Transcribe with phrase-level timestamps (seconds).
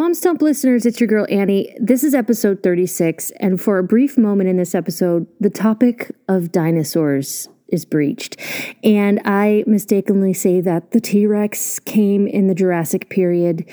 [0.00, 1.76] Mom Stomp listeners, it's your girl Annie.
[1.78, 6.50] This is episode 36, and for a brief moment in this episode, the topic of
[6.50, 8.38] dinosaurs is breached.
[8.82, 13.68] And I mistakenly say that the T Rex came in the Jurassic period.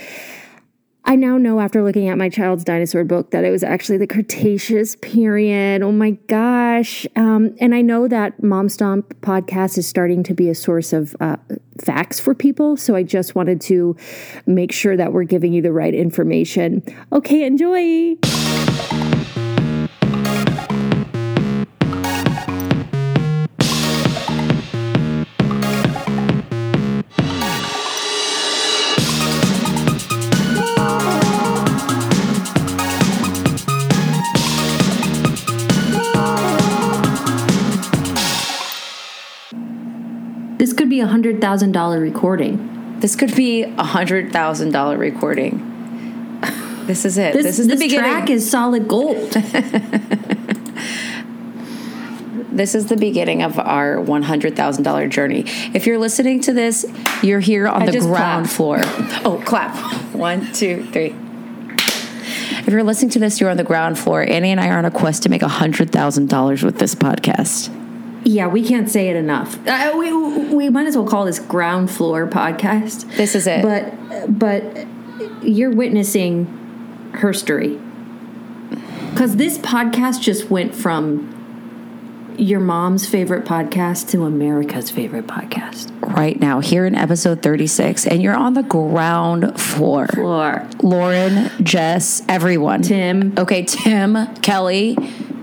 [1.10, 4.08] I now know after looking at my child's dinosaur book that it was actually the
[4.08, 5.82] Cretaceous period.
[5.82, 7.08] Oh my gosh.
[7.16, 11.16] Um, and I know that Mom Stomp podcast is starting to be a source of
[11.22, 11.38] uh,
[11.82, 12.76] facts for people.
[12.76, 13.96] So I just wanted to
[14.46, 16.84] make sure that we're giving you the right information.
[17.14, 18.18] Okay, enjoy.
[40.98, 43.00] Be a hundred thousand dollar recording.
[43.02, 45.64] This could be a hundred thousand dollar recording.
[46.88, 47.34] This is it.
[47.34, 48.10] This, This, is the beginning.
[48.10, 49.32] track is solid gold.
[52.52, 55.44] this is the beginning of our one hundred thousand dollar journey.
[55.76, 56.84] If you're listening to this,
[57.22, 58.50] you're here on I the ground clapped.
[58.50, 58.80] floor.
[59.24, 59.76] Oh, clap!
[60.16, 61.14] One, two, three.
[62.66, 64.24] If you're listening to this, you're on the ground floor.
[64.24, 67.70] Annie and I are on a quest to make hundred thousand dollars with this podcast.
[68.28, 69.58] Yeah, we can't say it enough.
[69.66, 70.12] Uh, we,
[70.54, 73.16] we might as well call this ground floor podcast.
[73.16, 73.62] This is it.
[73.62, 74.86] But but
[75.42, 76.46] you're witnessing
[77.14, 77.80] her story.
[79.16, 85.90] Cuz this podcast just went from your mom's favorite podcast to America's favorite podcast.
[86.16, 90.06] right now, here in episode 36, and you're on the ground floor.
[90.08, 90.68] Floor.
[90.84, 92.82] Lauren, Jess, everyone.
[92.82, 93.34] Tim.
[93.38, 94.96] Okay, Tim, Kelly,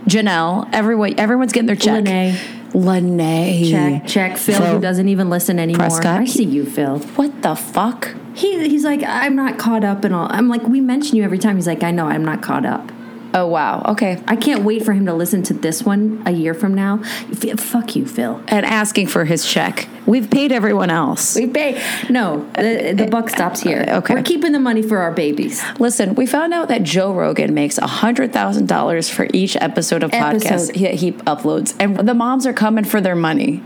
[0.06, 2.04] Janelle, everyone everyone's getting their check.
[2.04, 2.36] Lene.
[2.75, 3.70] Lene.
[3.70, 5.86] Check check Phil, Phil who doesn't even listen anymore.
[5.86, 6.20] Prescott.
[6.20, 6.98] I see you, Phil.
[6.98, 8.14] What the fuck?
[8.34, 10.27] He he's like I'm not caught up and all.
[10.31, 11.56] I'm like we mention you every time.
[11.56, 12.91] He's like I know I'm not caught up.
[13.36, 13.82] Oh wow.
[13.86, 14.22] Okay.
[14.28, 17.00] I can't wait for him to listen to this one a year from now.
[17.02, 18.41] F- fuck you, Phil.
[18.46, 19.88] And asking for his check.
[20.06, 21.34] We've paid everyone else.
[21.34, 21.82] We pay.
[22.09, 23.84] No, the, the buck stops here.
[23.88, 24.14] Uh, okay.
[24.14, 25.62] We're keeping the money for our babies.
[25.81, 30.76] Listen, we found out that Joe Rogan makes $100,000 for each episode of podcast Episode.
[30.76, 31.75] he, he uploads.
[31.80, 33.62] And the moms are coming for their money.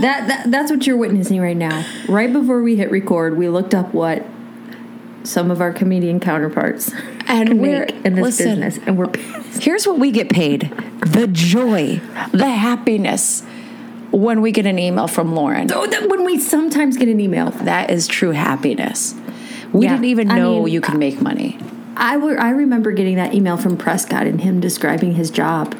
[0.00, 1.84] That, that That's what you're witnessing right now.
[2.08, 4.24] Right before we hit record, we looked up what
[5.28, 6.90] some of our comedian counterparts
[7.26, 8.46] And we're- in this listen.
[8.60, 8.78] business.
[8.86, 9.08] And we're
[9.60, 12.00] Here's what we get paid the joy,
[12.32, 13.42] the happiness
[14.10, 15.70] when we get an email from Lauren.
[15.72, 17.50] Oh, that when we sometimes get an email.
[17.62, 19.14] That is true happiness.
[19.72, 21.58] We Yeah, didn't even I know mean, you could make money.
[21.96, 25.74] I were, I remember getting that email from Prescott and him describing his job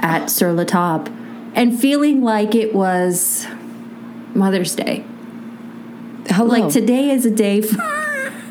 [0.00, 1.04] at Sur La Table
[1.54, 3.46] and feeling like it was
[4.34, 5.04] Mother's Day.
[6.28, 6.48] Hello.
[6.48, 7.80] Like today is a day for.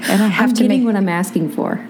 [0.10, 1.86] And I have I'm to getting make what I'm asking for.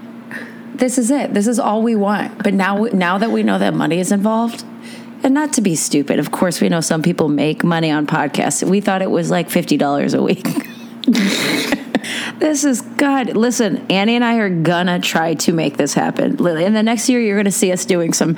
[0.75, 1.34] this is it.
[1.34, 2.44] This is all we want.
[2.44, 4.63] But now now that we know that money is involved,
[5.24, 8.68] and not to be stupid, of course we know some people make money on podcasts.
[8.68, 10.47] We thought it was like $50 a week.
[12.40, 13.38] This is God.
[13.38, 16.35] Listen, Annie and I are gonna try to make this happen.
[16.35, 18.35] Lily, In the next year, you're gonna see us doing some.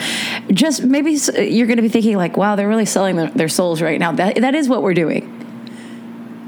[0.51, 3.99] Just maybe you're gonna be thinking like, "Wow, they're really selling their, their souls right
[3.99, 5.31] now." That that is what we're doing.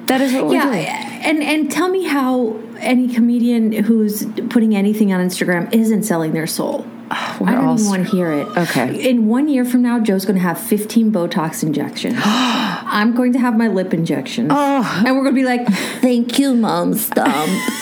[0.05, 0.85] That is what we're Yeah, doing.
[1.25, 6.47] and and tell me how any comedian who's putting anything on Instagram isn't selling their
[6.47, 6.85] soul.
[7.11, 8.47] I don't even want to hear it.
[8.57, 9.09] Okay.
[9.09, 12.19] In one year from now, Joe's going to have 15 Botox injections.
[12.23, 14.49] I'm going to have my lip injections.
[14.51, 15.03] Oh.
[15.05, 15.67] And we're going to be like,
[16.01, 17.49] thank you, Mom Stomp.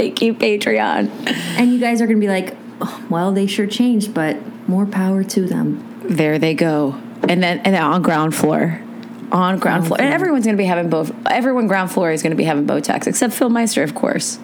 [0.00, 1.10] Thank you, Patreon.
[1.26, 4.86] and you guys are going to be like, oh, well, they sure changed, but more
[4.86, 6.00] power to them.
[6.04, 6.98] There they go.
[7.28, 8.80] And then and then on ground floor.
[9.32, 10.00] On ground floor.
[10.00, 13.32] And everyone's gonna be having both everyone ground floor is gonna be having Botox, except
[13.32, 14.38] Phil Meister, of course.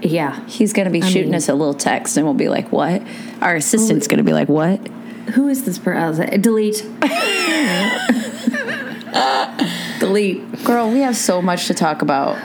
[0.00, 0.44] Yeah.
[0.46, 3.02] He's gonna be shooting mean- us a little text and we'll be like, What?
[3.40, 4.86] Our assistant's gonna be like, What?
[5.34, 6.28] Who is this person?
[6.32, 6.86] Uh, delete.
[9.98, 10.64] Delete.
[10.64, 12.36] Girl, we have so much to talk about.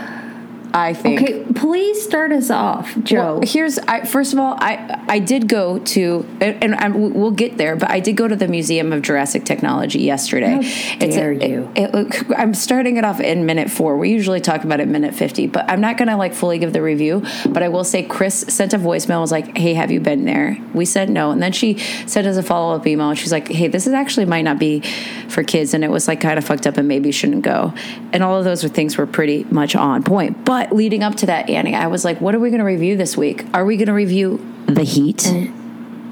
[0.73, 1.21] I think.
[1.21, 3.37] Okay, please start us off, Joe.
[3.37, 7.57] Well, here's I, first of all, I I did go to and, and, we'll get
[7.57, 10.63] there, but I did go to the Museum of Jurassic Technology yesterday.
[10.63, 11.71] How dare you.
[11.75, 13.97] It, it, I'm starting it off in minute four.
[13.97, 16.81] We usually talk about it minute fifty, but I'm not gonna like fully give the
[16.81, 17.23] review.
[17.47, 19.21] But I will say, Chris sent a voicemail.
[19.21, 21.77] Was like, "Hey, have you been there?" We said no, and then she
[22.07, 23.09] sent us a follow up email.
[23.09, 24.81] And she's like, "Hey, this is actually might not be
[25.27, 27.75] for kids, and it was like kind of fucked up, and maybe you shouldn't go."
[28.11, 30.43] And all of those were things were pretty much on point.
[30.43, 33.17] But leading up to that, Annie, I was like, "What are we gonna review this
[33.17, 33.45] week?
[33.53, 35.27] Are we gonna review The Heat?"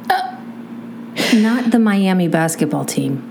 [0.09, 0.35] Uh,
[1.33, 3.23] not the Miami basketball team.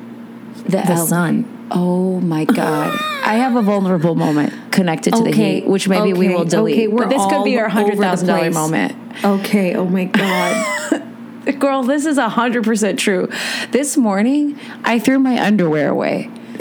[0.68, 1.44] The L- Sun.
[1.70, 2.98] Oh my god.
[3.24, 4.52] I have a vulnerable moment.
[4.72, 6.74] connected to the heat, which maybe we will delete.
[6.76, 8.70] okay, we're but this could be our hundred thousand over dollar the place.
[8.70, 8.96] moment.
[9.24, 9.74] Okay.
[9.76, 11.02] Oh my god.
[11.58, 13.28] Girl, this is hundred percent true.
[13.72, 16.30] This morning, I threw my underwear away.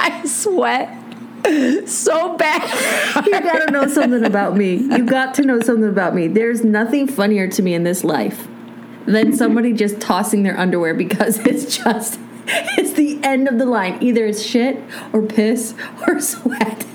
[0.00, 0.94] I sweat
[1.86, 3.26] so bad.
[3.26, 4.76] you got to know something about me.
[4.76, 6.28] You got to know something about me.
[6.28, 8.48] There's nothing funnier to me in this life
[9.06, 12.18] than somebody just tossing their underwear because it's just
[12.50, 13.98] it's the end of the line.
[14.02, 14.82] Either it's shit
[15.12, 15.74] or piss
[16.06, 16.86] or sweat.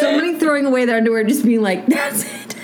[0.00, 2.56] Somebody throwing away their underwear just being like, that's it.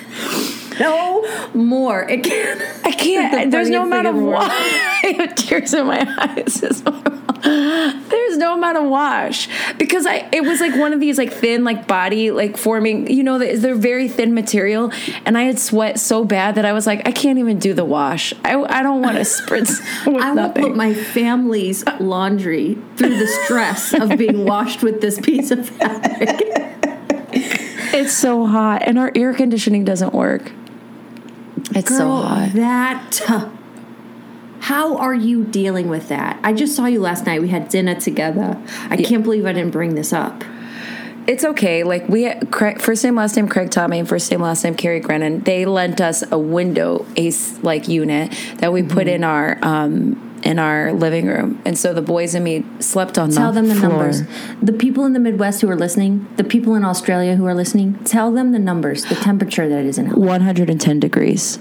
[0.80, 2.08] No more.
[2.08, 2.62] It can't.
[2.84, 3.50] I can't.
[3.50, 4.42] There's no amount of in the world.
[4.42, 4.50] wash.
[4.50, 6.60] I have tears in my eyes.
[6.60, 6.82] There's
[8.36, 9.48] no amount of wash
[9.78, 10.28] because I.
[10.32, 13.10] It was like one of these like thin like body like forming.
[13.10, 14.92] You know, they're very thin material,
[15.24, 17.84] and I had sweat so bad that I was like, I can't even do the
[17.84, 18.32] wash.
[18.44, 23.26] I I don't want to spritz with I will put my family's laundry through the
[23.26, 26.40] stress of being washed with this piece of fabric.
[27.32, 30.52] it's so hot, and our air conditioning doesn't work.
[31.74, 32.50] It's so hot.
[32.54, 33.50] That.
[34.62, 36.38] How are you dealing with that?
[36.44, 37.40] I just saw you last night.
[37.42, 38.56] We had dinner together.
[38.88, 40.44] I can't believe I didn't bring this up.
[41.26, 41.82] It's okay.
[41.82, 45.00] Like we, Craig, first name, last name, Craig Tommy, and first name, last name, Carrie
[45.00, 45.40] Grennan.
[45.40, 49.08] They lent us a window ace like unit that we put Mm-hmm.
[49.16, 53.30] in our um in our living room, and so the boys and me slept on
[53.30, 53.90] Tell the them the floor.
[53.90, 54.22] numbers.
[54.60, 57.94] The people in the Midwest who are listening, the people in Australia who are listening,
[58.04, 60.16] tell them the numbers, the temperature that is in LA.
[60.16, 61.58] 110 degrees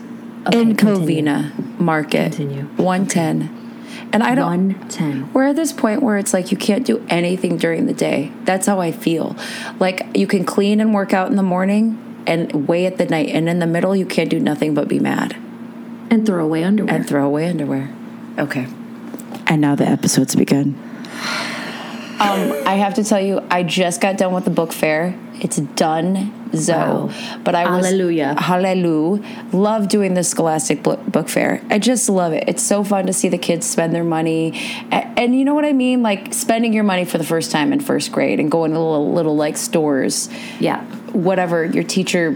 [0.51, 1.21] in continue.
[1.23, 2.33] Covina Market.
[2.33, 2.63] Continue.
[2.77, 3.57] 110.
[4.13, 5.31] And I don't 110.
[5.33, 8.31] We're at this point where it's like you can't do anything during the day.
[8.43, 9.35] That's how I feel.
[9.79, 11.97] Like you can clean and work out in the morning
[12.27, 14.99] and weigh at the night, and in the middle you can't do nothing but be
[14.99, 15.35] mad
[16.11, 16.93] And throw away underwear.
[16.95, 17.89] and throw away underwear.
[18.37, 18.67] Okay.
[19.47, 20.75] And now the episodes begin.
[22.21, 25.17] Um, I have to tell you, I just got done with the book fair.
[25.39, 27.07] It's done, Zo.
[27.07, 27.39] Wow.
[27.43, 28.39] But I was Hallelujah.
[28.39, 29.47] hallelujah.
[29.51, 31.63] Love doing the Scholastic book, book fair.
[31.71, 32.43] I just love it.
[32.47, 34.53] It's so fun to see the kids spend their money,
[34.91, 37.73] and, and you know what I mean, like spending your money for the first time
[37.73, 40.29] in first grade and going to little, little like stores
[40.59, 40.83] yeah.
[41.13, 42.33] whatever your teacher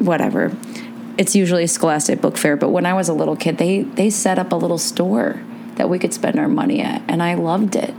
[0.00, 0.56] whatever
[1.18, 4.08] it's usually a scholastic book fair but when i was a little kid they they
[4.08, 5.42] set up a little store
[5.80, 7.94] that we could spend our money at and i loved it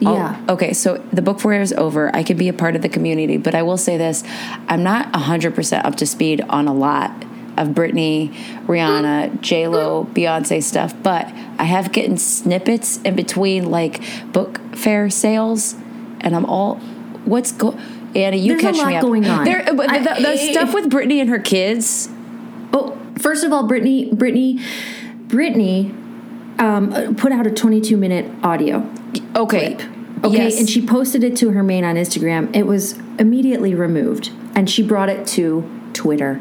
[0.00, 0.44] Oh, Yeah.
[0.48, 3.36] okay so the book fair is over i can be a part of the community
[3.36, 4.24] but i will say this
[4.66, 7.10] i'm not 100% up to speed on a lot
[7.58, 8.32] of Britney,
[8.68, 11.26] Rihanna, J Lo, Beyonce stuff, but
[11.58, 14.00] I have gotten snippets in between like
[14.32, 15.74] book fair sales,
[16.20, 16.76] and I'm all,
[17.24, 17.76] what's go?
[18.14, 19.02] Anna, you There's catch me up.
[19.02, 19.44] going on.
[19.44, 22.08] There, but I- the, the stuff with Britney and her kids.
[22.72, 24.62] Oh, first of all, Britney, Britney,
[25.26, 25.92] Britney
[26.58, 28.88] um, put out a 22 minute audio.
[29.36, 29.76] Okay,
[30.24, 30.58] Okay, Yes.
[30.58, 32.54] and she posted it to her main on Instagram.
[32.54, 36.40] It was immediately removed, and she brought it to Twitter.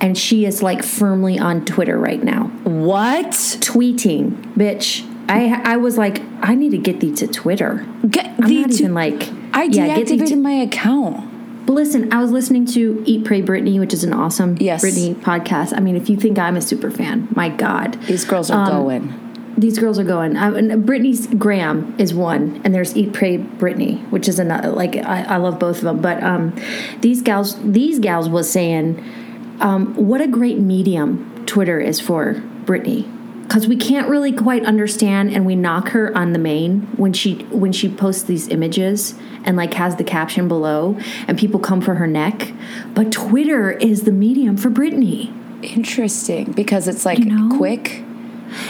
[0.00, 3.30] And she is like firmly on Twitter right now, what?
[3.30, 5.04] tweeting, bitch.
[5.28, 7.86] I I was like, I need to get thee to Twitter.
[8.08, 11.66] Get I'm thee not to- even like, I yeah, get deactivated to- my account.
[11.66, 14.84] But listen, I was listening to Eat Pray Britney, which is an awesome Yes.
[14.84, 15.72] Britney podcast.
[15.76, 18.84] I mean, if you think I'm a super fan, my God, These girls are Um,
[18.84, 19.14] going.
[19.56, 20.36] These girls are going.
[20.36, 24.70] And Britney's Gram is one, and there's Eat Pray Britney, which is another.
[24.70, 26.54] Like I, I love both of them, but um,
[27.00, 29.02] these gals, these gals was saying,
[29.60, 32.34] um, what a great medium Twitter is for
[32.64, 33.10] Britney.
[33.42, 37.36] Because we can't really quite understand, and we knock her on the main when she
[37.44, 40.98] when she posts these images and like has the caption below,
[41.28, 42.52] and people come for her neck.
[42.92, 45.32] But Twitter is the medium for Britney.
[45.62, 47.56] Interesting because it's like You know?
[47.56, 48.02] quick.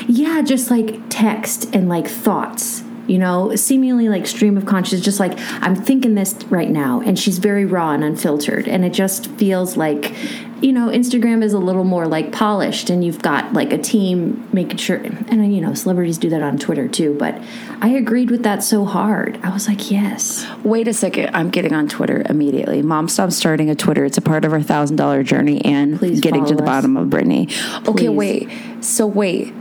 [0.06, 5.20] Yeah, just like text and like thoughts, you know, seemingly like stream of consciousness, just
[5.20, 7.00] like I'm thinking this right now.
[7.00, 8.66] And she's very raw and unfiltered.
[8.68, 10.12] And it just feels like,
[10.60, 14.48] you know, Instagram is a little more like polished and you've got like a team
[14.52, 14.96] making sure.
[14.96, 17.14] And, you know, celebrities do that on Twitter too.
[17.16, 17.40] But
[17.80, 19.38] I agreed with that so hard.
[19.42, 20.46] I was like, yes.
[20.64, 21.30] Wait a second.
[21.36, 22.80] I'm getting on Twitter immediately.
[22.82, 24.04] Mom, stop starting a Twitter.
[24.04, 26.66] It's a part of our thousand dollar journey and Please getting to the us.
[26.66, 27.52] bottom of Britney.
[27.86, 28.50] Okay, wait.
[28.80, 29.52] So wait.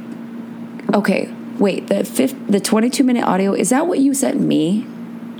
[0.95, 1.87] Okay, wait.
[1.87, 4.87] The fifth, the 22 minute audio is that what you sent me?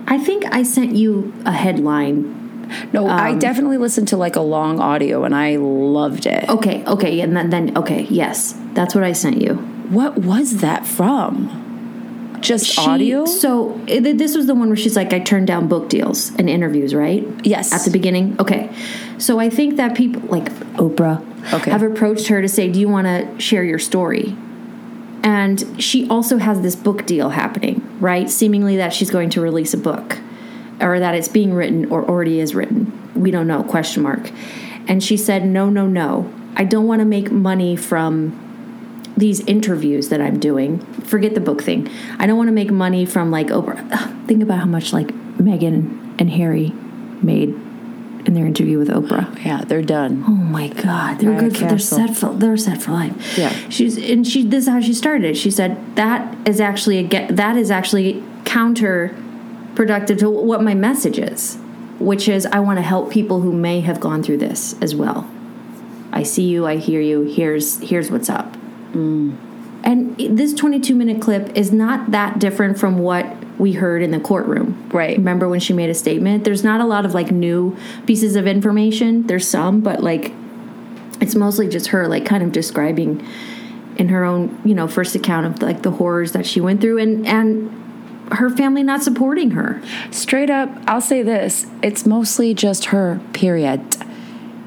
[0.08, 2.68] I think I sent you a headline.
[2.94, 6.50] No, I Um, definitely listened to like a long audio and I loved it.
[6.50, 7.20] Okay, okay.
[7.22, 9.54] And then, then okay, yes, that's what I sent you.
[9.90, 11.50] What was that from?
[12.42, 13.26] Just She- audio?
[13.26, 16.32] So i- th- this was the one where she's like, I turned down book deals
[16.38, 17.26] and interviews, right?
[17.44, 17.74] Yes.
[17.74, 18.36] At the beginning.
[18.40, 18.70] Okay.
[19.20, 21.22] So I think that people like Oprah
[21.54, 21.72] Okay.
[21.72, 24.36] have approached her to say, Do you want to share your story?
[25.26, 28.30] And she also has this book deal happening, right?
[28.30, 30.20] Seemingly that she's going to release a book.
[30.82, 32.92] or that it's being written or already is written.
[33.16, 34.32] We don't know, question mark.
[34.88, 36.32] And she said, no, no, no.
[36.56, 38.42] I don't want to make money from
[39.18, 40.80] these interviews that I'm doing.
[41.04, 41.90] Forget the book thing.
[42.20, 43.88] I don't want to make money from like Oprah.
[43.92, 46.70] Ugh, think about how much like Meghan and Harry
[47.22, 47.56] made
[48.26, 49.44] in their interview with Oprah.
[49.44, 50.24] Yeah, they're done.
[50.28, 51.58] Oh my God, they're good.
[51.58, 52.34] For, they're set for.
[52.34, 53.38] They're set for life.
[53.38, 53.50] Yeah.
[53.70, 54.44] she's and she.
[54.44, 55.32] This is how she started.
[55.32, 55.36] it.
[55.36, 57.36] She said that is actually a get.
[57.36, 61.58] That is actually counterproductive to what my message is,
[62.00, 65.30] which is I want to help people who may have gone through this as well.
[66.12, 66.66] I see you.
[66.66, 67.22] I hear you.
[67.24, 68.56] Here's here's what's up.
[68.94, 69.38] Mm.
[69.84, 74.20] And this 22 minute clip is not that different from what we heard in the
[74.20, 74.90] courtroom.
[74.94, 75.18] Right.
[75.18, 76.44] Remember when she made a statement?
[76.44, 79.28] There's not a lot of like new pieces of information.
[79.28, 80.32] There's some, but like
[81.22, 83.26] it's mostly just her like kind of describing
[83.98, 86.98] in her own, you know, first account of like the horrors that she went through
[86.98, 87.82] and and
[88.34, 89.82] her family not supporting her.
[90.12, 93.82] Straight up, I'll say this it's mostly just her, period.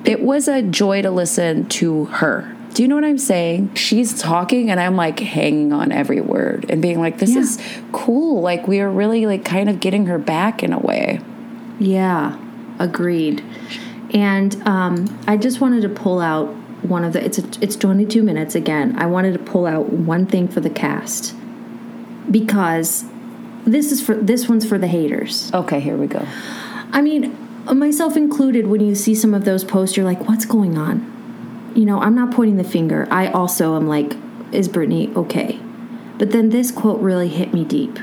[0.05, 2.55] It was a joy to listen to her.
[2.75, 3.75] Do you know what I'm saying?
[3.75, 7.41] She's talking and I'm like hanging on every word and being like, this Yeah.
[7.41, 7.59] is
[7.93, 8.41] cool.
[8.41, 11.21] Like, we are really like kind of getting her back in a way.
[11.81, 12.39] Yeah,
[12.79, 13.43] agreed.
[14.15, 16.47] And um, I just wanted to pull out
[16.83, 17.25] one of the.
[17.25, 18.97] It's a, it's 22 minutes again.
[18.99, 21.35] I wanted to pull out one thing for the cast
[22.31, 23.05] because
[23.67, 25.51] this is for this one's for the haters.
[25.53, 26.25] Okay, here we go.
[26.93, 28.67] I mean, myself included.
[28.69, 31.13] When you see some of those posts, you're like, "What's going on?"
[31.75, 33.07] You know, I'm not pointing the finger.
[33.11, 34.17] I also am like,
[34.53, 35.61] "Is Britney okay?"
[36.19, 37.99] But then this quote really hit me deep.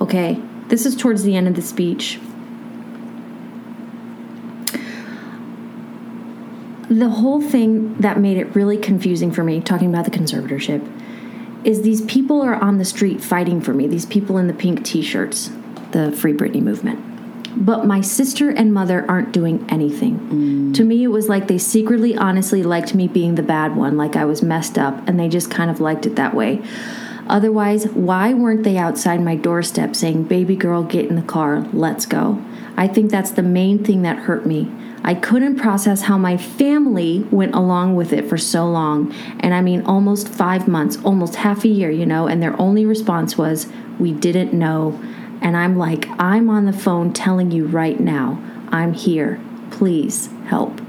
[0.00, 2.18] Okay, this is towards the end of the speech.
[6.98, 10.86] the whole thing that made it really confusing for me, talking about the conservatorship,
[11.64, 13.86] is these people are on the street fighting for me.
[13.86, 15.50] These people in the pink T-shirts,
[15.92, 17.11] the Free Britney movement.
[17.56, 20.18] But my sister and mother aren't doing anything.
[20.18, 20.74] Mm.
[20.74, 24.16] To me, it was like they secretly, honestly liked me being the bad one, like
[24.16, 26.62] I was messed up, and they just kind of liked it that way.
[27.28, 32.06] Otherwise, why weren't they outside my doorstep saying, Baby girl, get in the car, let's
[32.06, 32.42] go?
[32.76, 34.70] I think that's the main thing that hurt me.
[35.04, 39.12] I couldn't process how my family went along with it for so long.
[39.40, 42.86] And I mean, almost five months, almost half a year, you know, and their only
[42.86, 43.66] response was,
[43.98, 45.00] We didn't know.
[45.42, 49.40] And I'm like, I'm on the phone telling you right now, I'm here.
[49.72, 50.80] Please help.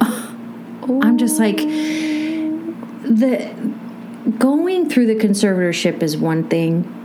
[0.00, 3.52] I'm just like, the
[4.38, 6.96] going through the conservatorship is one thing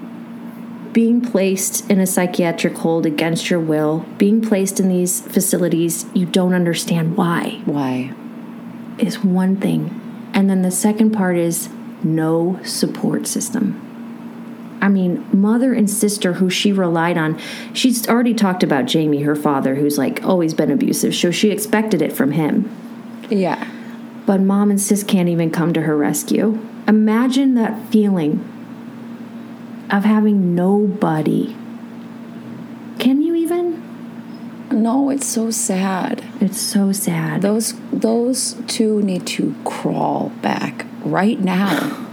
[0.93, 6.25] being placed in a psychiatric hold against your will being placed in these facilities you
[6.25, 8.13] don't understand why Why?
[8.97, 10.01] is one thing
[10.33, 11.69] and then the second part is
[12.03, 13.84] no support system
[14.85, 17.39] I mean, mother and sister who she relied on.
[17.73, 22.03] She's already talked about Jamie, her father, who's like always been abusive, so she expected
[22.03, 22.69] it from him.
[23.31, 23.67] Yeah.
[24.27, 26.59] But mom and sis can't even come to her rescue.
[26.87, 28.47] Imagine that feeling
[29.89, 31.55] of having nobody.
[32.99, 33.81] Can you even?
[34.71, 36.23] No, it's so sad.
[36.39, 37.41] It's so sad.
[37.41, 42.05] Those those two need to crawl back right now.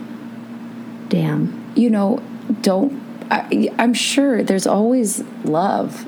[1.10, 1.70] Damn.
[1.74, 2.22] You know,
[2.60, 3.00] don't.
[3.30, 6.06] I, I'm sure there's always love.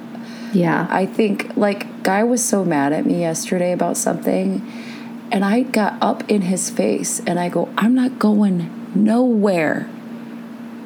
[0.53, 0.87] Yeah.
[0.91, 4.61] I think like guy was so mad at me yesterday about something,
[5.33, 9.89] and I got up in his face and I go, I'm not going nowhere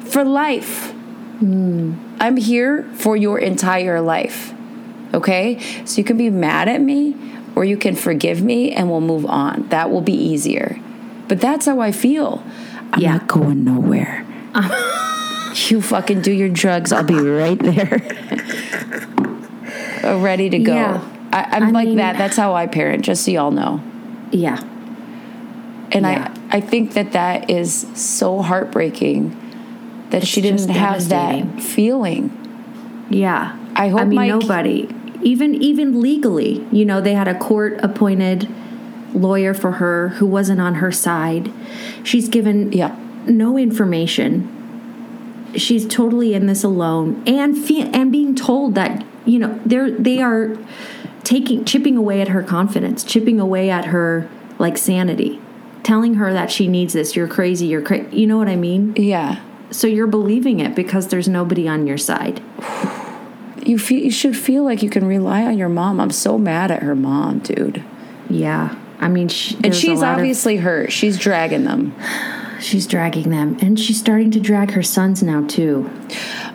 [0.05, 0.91] for life.
[1.39, 1.93] Hmm.
[2.19, 4.53] I'm here for your entire life.
[5.13, 5.59] Okay?
[5.85, 7.15] So you can be mad at me
[7.55, 9.67] or you can forgive me and we'll move on.
[9.69, 10.79] That will be easier.
[11.27, 12.43] But that's how I feel.
[12.91, 13.13] I'm Yeah.
[13.17, 14.25] not going nowhere.
[15.53, 16.91] you fucking do your drugs.
[16.91, 18.01] I'll be right there.
[20.03, 20.73] Uh, Ready to go.
[20.73, 21.01] Yeah.
[21.31, 22.17] I, I'm I like mean- that.
[22.17, 23.81] That's how I parent, just so y'all know.
[24.31, 24.59] yeah.
[25.91, 26.31] And Yeah.
[26.51, 29.35] I, I think that that is so heartbreaking
[30.11, 32.31] that she didn't have that feeling.
[33.09, 33.57] Yeah.
[33.75, 34.87] I hope I mean, Mike- nobody.
[35.21, 38.47] Even even legally, you know, they had a court appointed
[39.13, 41.51] lawyer for her who wasn't on her side.
[42.03, 42.95] She's given Yeah.
[43.27, 44.47] no information.
[45.55, 50.21] She's totally in this alone, and fe- and being told that you know they're they
[50.21, 50.57] are
[51.23, 55.39] taking chipping away at her confidence, chipping away at her like sanity,
[55.83, 57.15] telling her that she needs this.
[57.15, 57.67] You're crazy.
[57.67, 58.15] You're crazy.
[58.17, 58.93] You know what I mean?
[58.95, 59.41] Yeah.
[59.71, 62.41] So you're believing it because there's nobody on your side.
[63.65, 65.99] You feel you should feel like you can rely on your mom.
[65.99, 67.83] I'm so mad at her mom, dude.
[68.29, 68.75] Yeah.
[68.99, 70.91] I mean, she, And she's lot of- obviously hurt.
[70.91, 71.93] She's dragging them.
[72.59, 75.89] She's dragging them, and she's starting to drag her sons now too.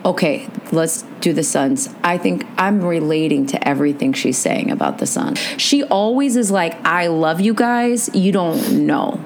[0.05, 1.89] okay, let's do the Sons.
[2.03, 5.39] I think I'm relating to everything she's saying about the Sons.
[5.57, 8.13] She always is like, I love you guys.
[8.13, 9.23] You don't know.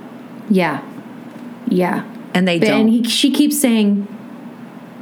[0.50, 0.82] Yeah.
[1.68, 2.10] Yeah.
[2.34, 2.82] And they don't.
[2.82, 4.08] And he, she keeps saying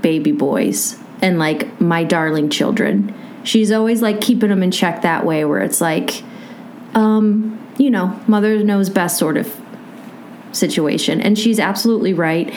[0.01, 3.13] baby boys and like my darling children.
[3.43, 6.23] She's always like keeping them in check that way where it's like
[6.95, 9.55] um, you know, mother knows best sort of
[10.51, 11.21] situation.
[11.21, 12.53] And she's absolutely right.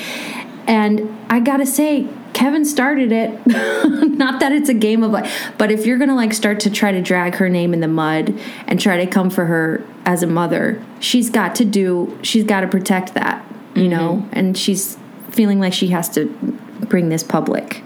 [0.66, 3.30] And I got to say, Kevin started it.
[4.16, 6.92] Not that it's a game of like, but if you're to like start to try
[6.92, 10.26] to drag her name in the mud and try to come for her as a
[10.26, 13.44] mother, she's got to do, she's got to protect that,
[13.74, 13.90] you mm-hmm.
[13.90, 14.28] know?
[14.32, 14.96] And she's
[15.30, 16.26] feeling like she has to
[16.88, 17.82] bring this public,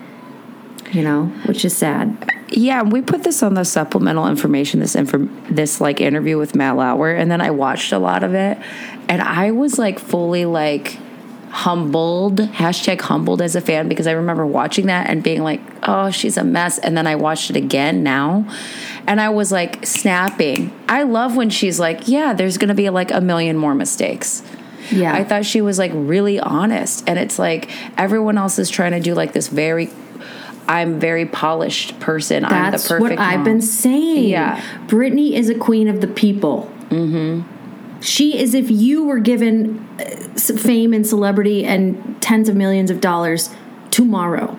[0.92, 2.28] you know, which is sad.
[2.48, 6.76] Yeah, we put this on the supplemental information, this inform- this like interview with Matt
[6.76, 8.58] Lauer, and then I watched a lot of it,
[9.08, 10.98] and I was like fully like
[11.54, 16.10] humbled hashtag humbled as a fan because i remember watching that and being like oh
[16.10, 18.44] she's a mess and then i watched it again now
[19.06, 20.72] and i was like snapping.
[20.88, 24.42] I love when she's like yeah there's gonna be like a million more mistakes.
[24.90, 25.14] Yeah.
[25.14, 29.00] I thought she was like really honest and it's like everyone else is trying to
[29.00, 29.90] do like this very
[30.66, 32.42] I'm very polished person.
[32.42, 33.44] That's I'm the perfect what I've mom.
[33.44, 34.28] been saying.
[34.28, 34.60] Yeah.
[34.86, 36.70] Britney is a queen of the people.
[36.88, 38.00] Mm-hmm.
[38.00, 43.00] She is if you were given uh, fame and celebrity and tens of millions of
[43.00, 43.50] dollars
[43.90, 44.58] tomorrow.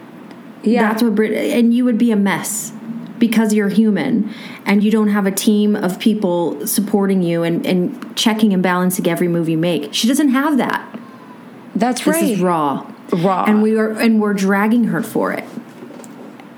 [0.63, 0.89] Yeah.
[0.89, 2.71] That's what Brit and you would be a mess
[3.19, 4.33] because you're human
[4.65, 9.07] and you don't have a team of people supporting you and, and checking and balancing
[9.07, 9.93] every move you make.
[9.93, 10.99] She doesn't have that.
[11.75, 12.21] That's this right.
[12.21, 12.91] This is raw.
[13.11, 13.45] Raw.
[13.45, 15.43] And we are and we're dragging her for it.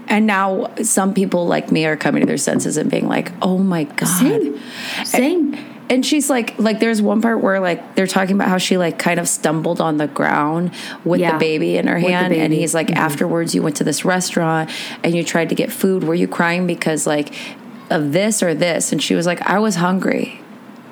[0.08, 3.58] And now some people like me are coming to their senses and being like, "Oh
[3.58, 4.60] my god." Same.
[5.04, 5.54] Same.
[5.54, 8.78] And, and she's like like there's one part where like they're talking about how she
[8.78, 10.72] like kind of stumbled on the ground
[11.04, 11.34] with yeah.
[11.34, 12.98] the baby in her hand and he's like mm-hmm.
[12.98, 14.70] afterwards you went to this restaurant
[15.04, 17.34] and you tried to get food were you crying because like
[17.90, 20.42] of this or this and she was like I was hungry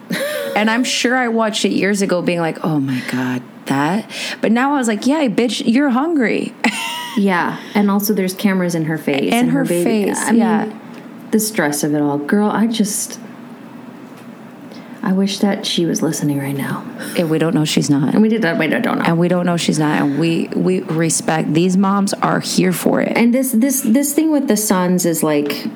[0.56, 4.10] and I'm sure I watched it years ago being like oh my god that
[4.42, 6.54] but now I was like yeah bitch you're hungry
[7.18, 10.66] yeah and also there's cameras in her face and, and her, her face I yeah
[10.66, 10.82] mean,
[11.32, 13.20] the stress of it all girl I just
[15.06, 16.84] I wish that she was listening right now.
[17.16, 18.16] And we don't know she's not.
[18.16, 18.58] And we did that.
[18.58, 19.04] We don't know.
[19.06, 20.02] And we don't know she's not.
[20.02, 23.16] And we we respect these moms are here for it.
[23.16, 25.68] And this this this thing with the sons is like.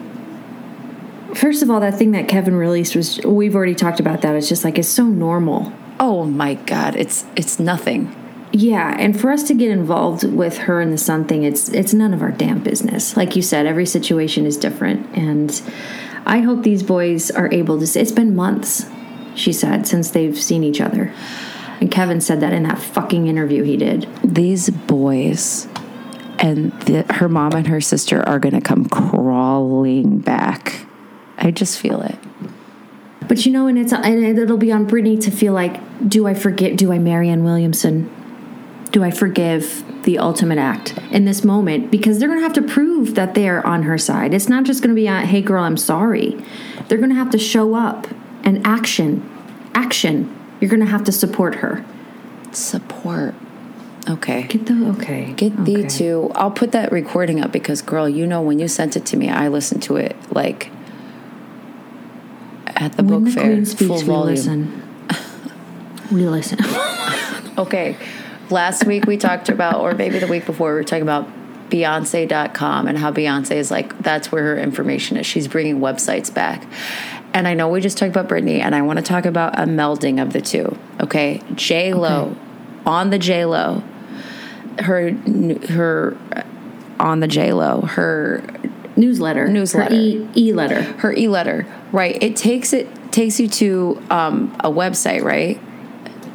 [1.36, 4.36] First of all, that thing that Kevin released was we've already talked about that.
[4.36, 5.71] It's just like it's so normal.
[6.00, 8.16] Oh my god, it's it's nothing.
[8.52, 11.94] Yeah, and for us to get involved with her and the son thing, it's it's
[11.94, 13.16] none of our damn business.
[13.16, 15.62] Like you said, every situation is different, and
[16.26, 17.86] I hope these boys are able to.
[17.86, 18.86] Say, it's been months
[19.40, 21.14] she said, since they've seen each other.
[21.80, 24.08] And Kevin said that in that fucking interview he did.
[24.24, 25.68] These boys
[26.40, 30.86] and the, her mom and her sister are going to come crawling back.
[31.38, 32.18] I just feel it.
[33.30, 36.34] But you know, and it's and it'll be on Britney to feel like, do I
[36.34, 36.76] forget?
[36.76, 38.10] Do I Marianne Williamson?
[38.92, 41.92] Do I forgive the ultimate act in this moment?
[41.92, 44.34] Because they're going to have to prove that they're on her side.
[44.34, 46.44] It's not just going to be, uh, hey, girl, I'm sorry.
[46.88, 48.08] They're going to have to show up
[48.44, 49.30] and action.
[49.76, 50.36] Action.
[50.60, 51.86] You're going to have to support her.
[52.52, 53.36] Support.
[54.10, 54.48] Okay.
[54.48, 55.34] Get the okay.
[55.34, 55.84] Get okay.
[55.84, 56.32] the two.
[56.34, 59.30] I'll put that recording up because, girl, you know when you sent it to me,
[59.30, 60.72] I listened to it like
[62.80, 64.26] at the when book the fair, speaks, full volume.
[64.28, 64.84] We listen.
[66.12, 67.58] we listen.
[67.58, 67.98] okay.
[68.50, 71.28] Last week we talked about, or maybe the week before, we were talking about
[71.70, 75.28] Beyonce.com and how Beyonce is like, that's where her information is.
[75.28, 76.65] She's bringing websites back.
[77.34, 79.63] And I know we just talked about Britney, and I want to talk about a
[79.63, 80.76] melding of the two.
[81.00, 82.39] Okay, J Lo, okay.
[82.88, 83.84] on the J Lo,
[84.80, 86.18] her her
[87.00, 88.44] on the J Lo, her
[89.00, 91.66] newsletter, newsletter, her e letter, her e letter.
[91.92, 95.60] Right, it takes it takes you to um, a website, right,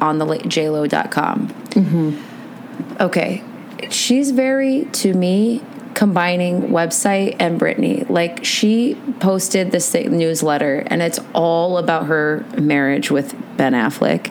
[0.01, 1.47] on the jlo.com.
[1.47, 3.01] Mm-hmm.
[3.01, 3.43] Okay,
[3.89, 5.61] she's very to me
[5.95, 8.07] combining website and Britney.
[8.09, 14.23] Like she posted this newsletter and it's all about her marriage with Ben Affleck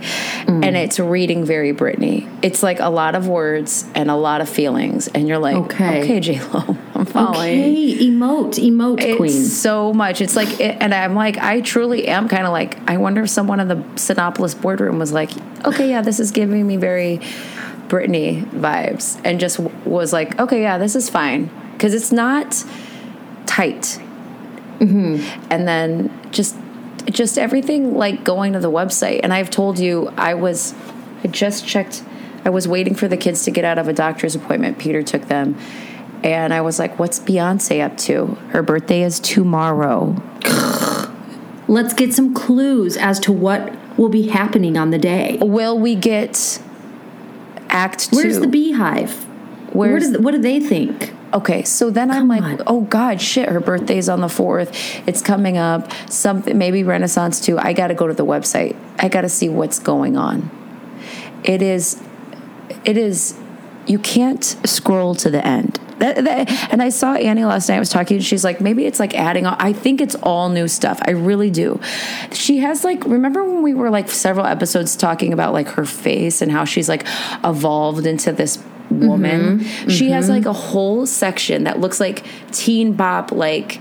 [0.45, 0.65] mm.
[0.65, 2.31] and it's reading very Britney.
[2.43, 6.03] It's like a lot of words and a lot of feelings and you're like, okay,
[6.03, 7.61] okay J Lo, I'm following.
[7.61, 9.31] Okay, emote, emote it's queen.
[9.33, 10.21] So much.
[10.21, 13.31] It's like, it, and I'm like, I truly am kind of like, I wonder if
[13.31, 15.31] someone in the Sinopolis boardroom was like,
[15.65, 17.23] okay, yeah, this is giving me very
[17.89, 21.51] Britney vibes and just was like, okay, yeah, this is fine.
[21.73, 22.65] Because it's not
[23.47, 24.01] tight.
[24.79, 25.47] Mm-hmm.
[25.51, 26.57] And then just
[27.07, 29.21] just everything like going to the website.
[29.23, 30.75] And I've told you I was
[31.23, 32.03] I just checked
[32.45, 34.79] I was waiting for the kids to get out of a doctor's appointment.
[34.79, 35.57] Peter took them
[36.23, 38.27] and I was like, "What's Beyonce up to?
[38.51, 40.23] Her birthday is tomorrow."
[41.67, 45.39] Let's get some clues as to what will be happening on the day.
[45.41, 46.61] Will we get
[47.75, 48.17] Act Two?
[48.17, 49.25] Where's the beehive?
[49.75, 51.13] Where Where's does, what do they think?
[51.35, 52.63] Okay, so then I'm like, on.
[52.69, 54.71] oh God, shit, her birthday's on the fourth.
[55.09, 55.91] It's coming up.
[56.09, 57.59] Something maybe Renaissance too.
[57.59, 58.77] I gotta go to the website.
[59.01, 60.49] I gotta see what's going on.
[61.43, 62.01] It is
[62.85, 63.37] it is
[63.87, 65.81] you can't scroll to the end.
[66.05, 67.77] That, that, and I saw Annie last night.
[67.77, 68.19] I was talking.
[68.19, 69.47] and She's like, maybe it's like adding.
[69.47, 69.57] On.
[69.59, 71.01] I think it's all new stuff.
[71.07, 71.81] I really do.
[72.33, 73.05] She has like.
[73.05, 76.89] Remember when we were like several episodes talking about like her face and how she's
[76.89, 77.07] like
[77.43, 79.61] evolved into this woman.
[79.61, 79.89] Mm-hmm.
[79.89, 83.81] She has like a whole section that looks like teen bop, like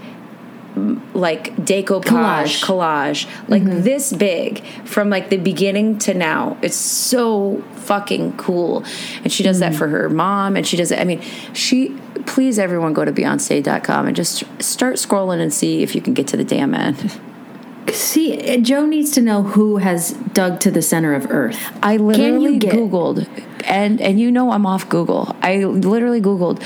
[1.13, 2.63] like decoupage Collage.
[2.63, 6.57] collage, like this big from like the beginning to now.
[6.61, 8.83] It's so fucking cool.
[9.23, 10.99] And she does that for her mom and she does it.
[10.99, 11.21] I mean,
[11.53, 11.89] she
[12.25, 16.27] please everyone go to beyonce.com and just start scrolling and see if you can get
[16.27, 17.19] to the damn end.
[17.91, 21.59] See, Joe needs to know who has dug to the center of Earth.
[21.83, 23.27] I literally get- googled
[23.65, 25.35] and and you know I'm off Google.
[25.41, 26.63] I literally googled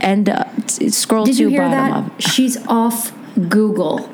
[0.00, 2.12] and uh, scroll Did to you hear bottom that?
[2.12, 2.20] up.
[2.20, 3.12] She's off
[3.48, 4.10] Google.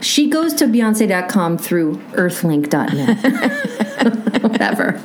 [0.00, 4.42] She goes to Beyonce.com through earthlink.net.
[4.52, 5.00] Whatever.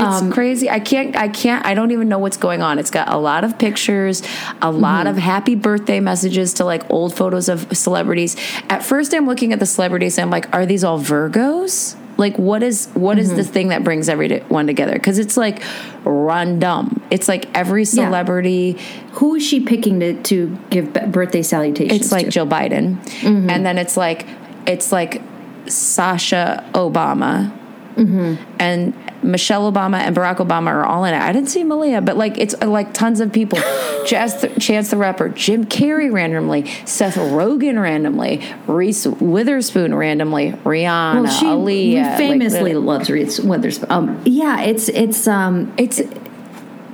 [0.00, 0.70] It's crazy.
[0.70, 1.16] I can't.
[1.16, 1.66] I can't.
[1.66, 2.78] I don't even know what's going on.
[2.78, 4.22] It's got a lot of pictures,
[4.62, 5.08] a lot Mm-hmm.
[5.08, 8.36] of happy birthday messages to like old photos of celebrities.
[8.70, 10.16] At first, I'm looking at the celebrities.
[10.18, 11.96] and I'm like, are these all Virgos?
[12.18, 13.36] Like, what is what is Mm-hmm.
[13.36, 14.92] the thing that brings everyone together?
[14.94, 15.62] Because it's like
[16.04, 17.00] random.
[17.10, 18.76] It's like every celebrity.
[19.12, 22.30] Who is she picking to, to give birthday salutations It's like to?
[22.32, 23.48] Joe Biden, Mm-hmm.
[23.50, 24.26] and then it's like
[24.66, 25.22] it's like
[25.66, 27.52] Sasha Obama,
[27.96, 28.34] Mm-hmm.
[28.60, 31.20] and Michelle Obama and Barack Obama are all in it.
[31.20, 33.58] I didn't see Malia, but like it's uh, like tons of people.
[34.06, 41.22] Chance the, Chance the Rapper, Jim Carrey randomly, Seth Rogen randomly, Reese Witherspoon randomly, Rihanna,
[41.22, 42.16] Well, she Aaliyah.
[42.16, 43.90] famously the- loves Reese Witherspoon.
[43.90, 46.00] Um, yeah, it's it's um it's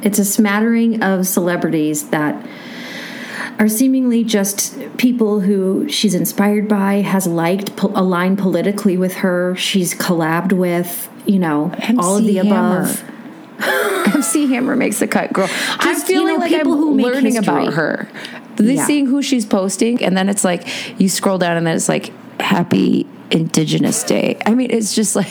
[0.03, 2.35] it's a smattering of celebrities that
[3.59, 9.55] are seemingly just people who she's inspired by, has liked, po- aligned politically with her,
[9.55, 13.01] she's collabed with, you know, all of MC the above.
[13.01, 13.11] Hammer.
[14.15, 15.49] MC Hammer makes the cut, girl.
[15.51, 18.09] I'm Just, you feeling know, like people I'm who learning about her.
[18.57, 18.87] This Yeah.
[18.87, 20.67] Seeing who she's posting, and then it's like
[21.01, 24.39] you scroll down, and then it's like Happy Indigenous Day.
[24.47, 25.29] I mean, it's just like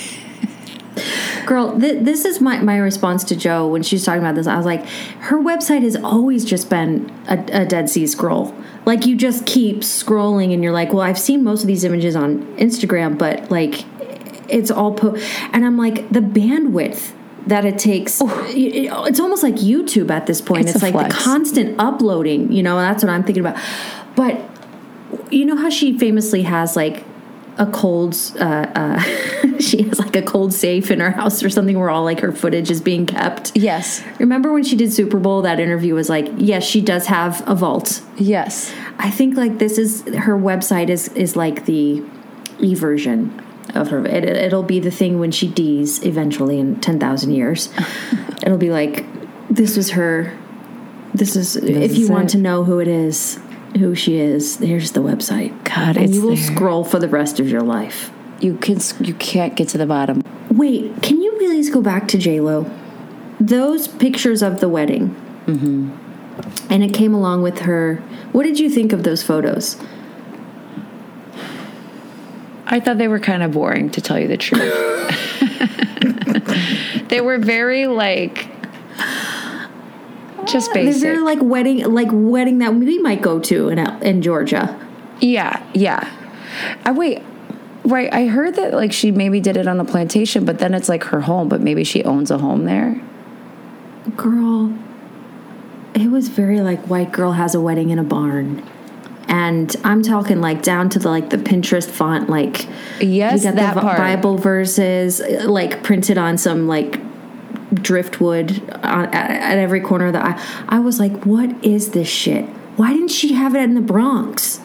[1.46, 4.48] Girl, th- this is my, my response to Joe when she's talking about this.
[4.48, 4.86] I was like,
[5.20, 8.56] her website has always just been a, a Dead Sea Scroll.
[8.86, 12.16] Like, you just keep scrolling and you're like, well, I've seen most of these images
[12.16, 13.86] on Instagram, but like,
[14.50, 15.16] it's all po.
[15.52, 17.14] And I'm like, the bandwidth
[17.48, 20.66] that it takes, it- it's almost like YouTube at this point.
[20.66, 21.16] It's It's, like flex.
[21.16, 23.62] the constant uploading, you know, that's what I'm thinking about.
[24.16, 24.40] But
[25.30, 27.04] you know how she famously has like
[27.58, 29.00] a cold uh, uh
[29.60, 32.32] she has like a cold safe in her house or something where all like her
[32.32, 36.28] footage is being kept yes, remember when she did super bowl that interview was like
[36.38, 38.74] yes she does have a vault yes.
[38.98, 42.04] i think like this is her website is is like the
[42.60, 43.40] e version
[43.74, 44.06] of her.
[44.06, 47.70] It, it'll be the thing when she D's eventually in 10,000 years.
[48.46, 49.06] It'll be like
[49.50, 50.38] this is her
[51.14, 53.40] this is if is you want to know who it is
[53.78, 55.52] who she is here's the website.
[55.64, 56.56] God, and it's you will there.
[56.56, 58.12] scroll for the rest of your life.
[58.40, 60.24] You can you can't get to the bottom.
[60.50, 62.70] wait can you please go back to j-lo?
[63.40, 65.16] Those pictures of the wedding.
[65.46, 66.72] Mm-hmm.
[66.72, 67.98] and it came along with her.
[68.32, 69.78] What did you think of those photos
[72.74, 74.64] I thought they were kind of boring, to tell you the truth.
[77.10, 78.48] they were very like
[80.46, 81.00] just basic.
[81.00, 84.76] they're very like wedding like wedding that we might go to in, in georgia
[85.20, 86.12] Yeah, yeah.
[86.84, 87.22] I wait.
[87.86, 90.90] Right, I heard that like she maybe did it on a plantation, but then it's
[90.90, 93.00] like her home, but maybe she owns a home there.
[94.18, 94.74] girl
[95.94, 98.68] it was very like white girl has a wedding in a barn
[99.28, 102.68] and i'm talking like down to the like the pinterest font like
[103.02, 103.98] Yes, that the part.
[103.98, 107.00] bible verses uh, like printed on some like
[107.74, 108.52] driftwood
[108.84, 112.46] on, at, at every corner of the eye i was like what is this shit
[112.76, 114.60] why didn't she have it in the bronx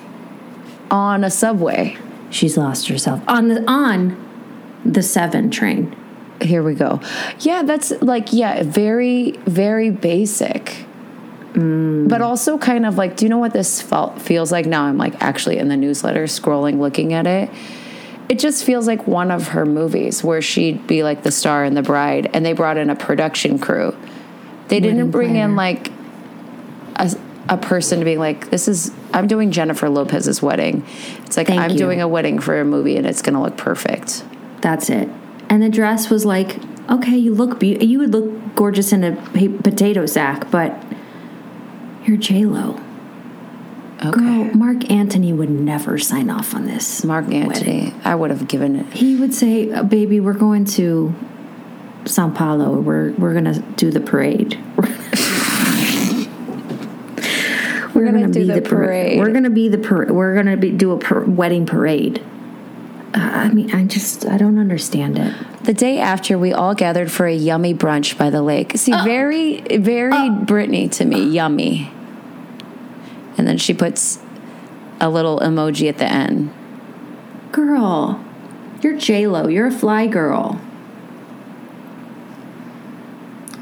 [0.91, 1.97] on a subway.
[2.31, 4.17] she's lost herself on the on
[4.85, 5.95] the seven train
[6.41, 7.01] Here we go.
[7.41, 10.87] Yeah, that's like yeah, very very basic.
[11.59, 12.09] Mm.
[12.09, 14.85] But also kind of like, do you know what this felt feels like now?
[14.85, 17.51] I'm like actually in the newsletter scrolling, looking at it.
[18.29, 21.77] It just feels like one of her movies where she'd be like the star and
[21.77, 23.97] the bride, and they brought in a production crew.
[24.69, 25.91] They didn't Wedding bring in like
[26.97, 27.11] a,
[27.49, 30.85] a person being like, "This is I'm doing Jennifer Lopez's wedding."
[31.25, 31.79] It's like Thank I'm you.
[31.79, 34.23] doing a wedding for a movie, and it's gonna look perfect.
[34.61, 35.09] That's it.
[35.49, 36.59] And the dress was like,
[36.91, 39.17] okay, you look be- you would look gorgeous in a
[39.63, 40.71] potato sack, but
[42.09, 42.81] you're J Lo.
[44.05, 44.11] Okay.
[44.11, 47.05] Girl, Marc Anthony would never sign off on this.
[47.05, 48.01] Marc Anthony, wedding.
[48.05, 48.87] I would have given it.
[48.95, 51.15] He would say, "Uh, "Baby, we're going to
[52.05, 52.81] Sao Paulo.
[52.81, 54.59] We're we're gonna do the parade.
[57.95, 59.19] We're, gonna do the par- parade.
[59.19, 62.23] We're gonna be the par- We're gonna be do a par- wedding parade."
[63.13, 65.35] Uh, I mean, I just I don't understand it.
[65.65, 68.77] The day after, we all gathered for a yummy brunch by the lake.
[68.77, 71.91] See, very, very Britney to me, yummy.
[73.39, 74.19] And then she puts
[75.01, 76.53] a little emoji at the end.
[77.53, 78.23] Girl,
[78.83, 79.49] you're J Lo.
[79.49, 80.61] You're a fly girl.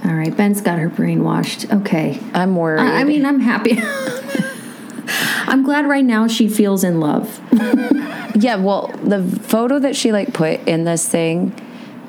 [0.04, 1.72] All right, Ben's got her brainwashed.
[1.80, 2.20] Okay.
[2.32, 2.80] I'm worried.
[2.80, 3.78] I, I mean, I'm happy.
[5.48, 7.40] I'm glad right now she feels in love.
[8.34, 8.56] yeah.
[8.56, 11.54] Well, the photo that she like put in this thing,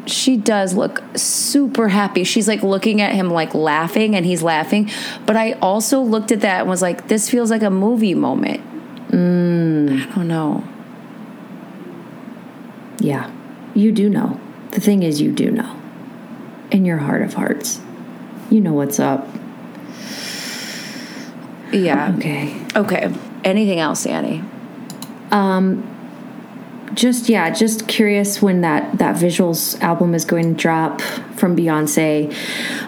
[0.10, 2.24] she does look super happy.
[2.24, 4.89] She's like looking at him, like laughing, and he's laughing.
[5.26, 8.62] But I also looked at that and was like, this feels like a movie moment.
[9.12, 10.02] Mm.
[10.02, 10.63] I don't know.
[13.00, 13.32] Yeah,
[13.74, 14.39] you do know.
[14.72, 15.76] The thing is, you do know.
[16.72, 17.80] In your heart of hearts,
[18.50, 19.28] you know what's up.
[21.72, 22.13] Yeah.
[22.17, 22.65] Okay.
[22.76, 23.13] Okay.
[23.43, 24.43] Anything else, Annie?
[26.97, 30.99] Just yeah, just curious when that that visuals album is going to drop
[31.38, 32.33] from Beyonce.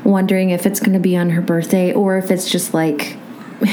[0.04, 3.15] Wondering if it's going to be on her birthday or if it's just like,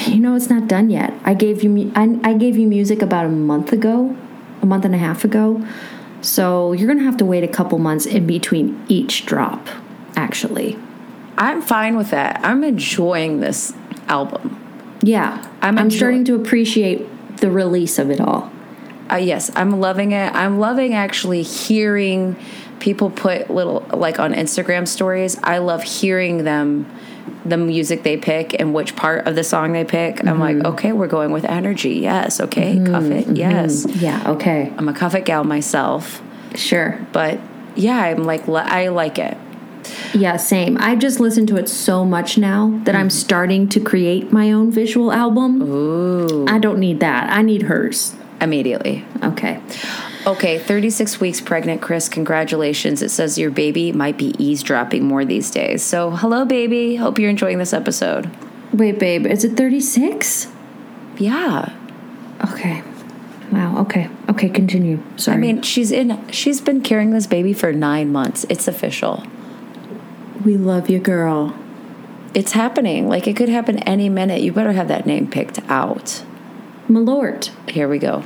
[0.06, 1.14] you know, it's not done yet.
[1.24, 4.14] I gave you I, I gave you music about a month ago,
[4.60, 5.66] a month and a half ago.
[6.20, 9.66] So you're going to have to wait a couple months in between each drop.
[10.16, 10.78] Actually,
[11.38, 12.40] I'm fine with that.
[12.44, 13.72] I'm enjoying this
[14.08, 14.98] album.
[15.02, 17.06] yeah, I'm I'm, enjoy- starting to appreciate
[17.38, 18.50] the release of it all.
[19.10, 20.34] Uh, yes, I'm loving it.
[20.34, 22.36] I'm loving actually hearing
[22.80, 25.38] people put little like on Instagram stories.
[25.42, 26.90] I love hearing them
[27.44, 30.20] the music they pick and which part of the song they pick.
[30.20, 30.40] I'm mm-hmm.
[30.40, 31.94] like, okay, we're going with energy.
[31.94, 32.92] Yes, okay, mm-hmm.
[32.92, 33.26] cuff it.
[33.26, 33.36] Mm-hmm.
[33.36, 33.86] Yes.
[33.86, 34.30] Yeah.
[34.32, 34.72] Okay.
[34.76, 36.22] I'm a cuff it gal myself,
[36.54, 37.04] Sure.
[37.12, 37.40] but
[37.74, 39.36] yeah, I'm like I like it.
[40.14, 40.76] Yeah, same.
[40.80, 44.70] I've just listen to it so much now that I'm starting to create my own
[44.70, 45.62] visual album.
[45.62, 46.46] Ooh.
[46.48, 47.30] I don't need that.
[47.30, 48.14] I need hers.
[48.40, 49.04] Immediately.
[49.22, 49.60] Okay.
[50.26, 52.08] Okay, 36 weeks pregnant, Chris.
[52.08, 53.00] Congratulations.
[53.00, 55.82] It says your baby might be eavesdropping more these days.
[55.82, 56.96] So, hello, baby.
[56.96, 58.30] Hope you're enjoying this episode.
[58.72, 60.48] Wait, babe, is it 36?
[61.18, 61.72] Yeah.
[62.50, 62.82] Okay.
[63.52, 63.78] Wow.
[63.82, 64.10] Okay.
[64.28, 65.00] Okay, continue.
[65.16, 65.36] Sorry.
[65.36, 66.28] I mean, she's in.
[66.30, 68.44] She's been carrying this baby for nine months.
[68.48, 69.22] It's official.
[70.44, 71.56] we love you, girl.
[72.34, 73.08] It's happening.
[73.08, 74.42] Like it could happen any minute.
[74.42, 76.22] You better have that name picked out.
[76.88, 77.50] Malort.
[77.70, 78.24] Here we go.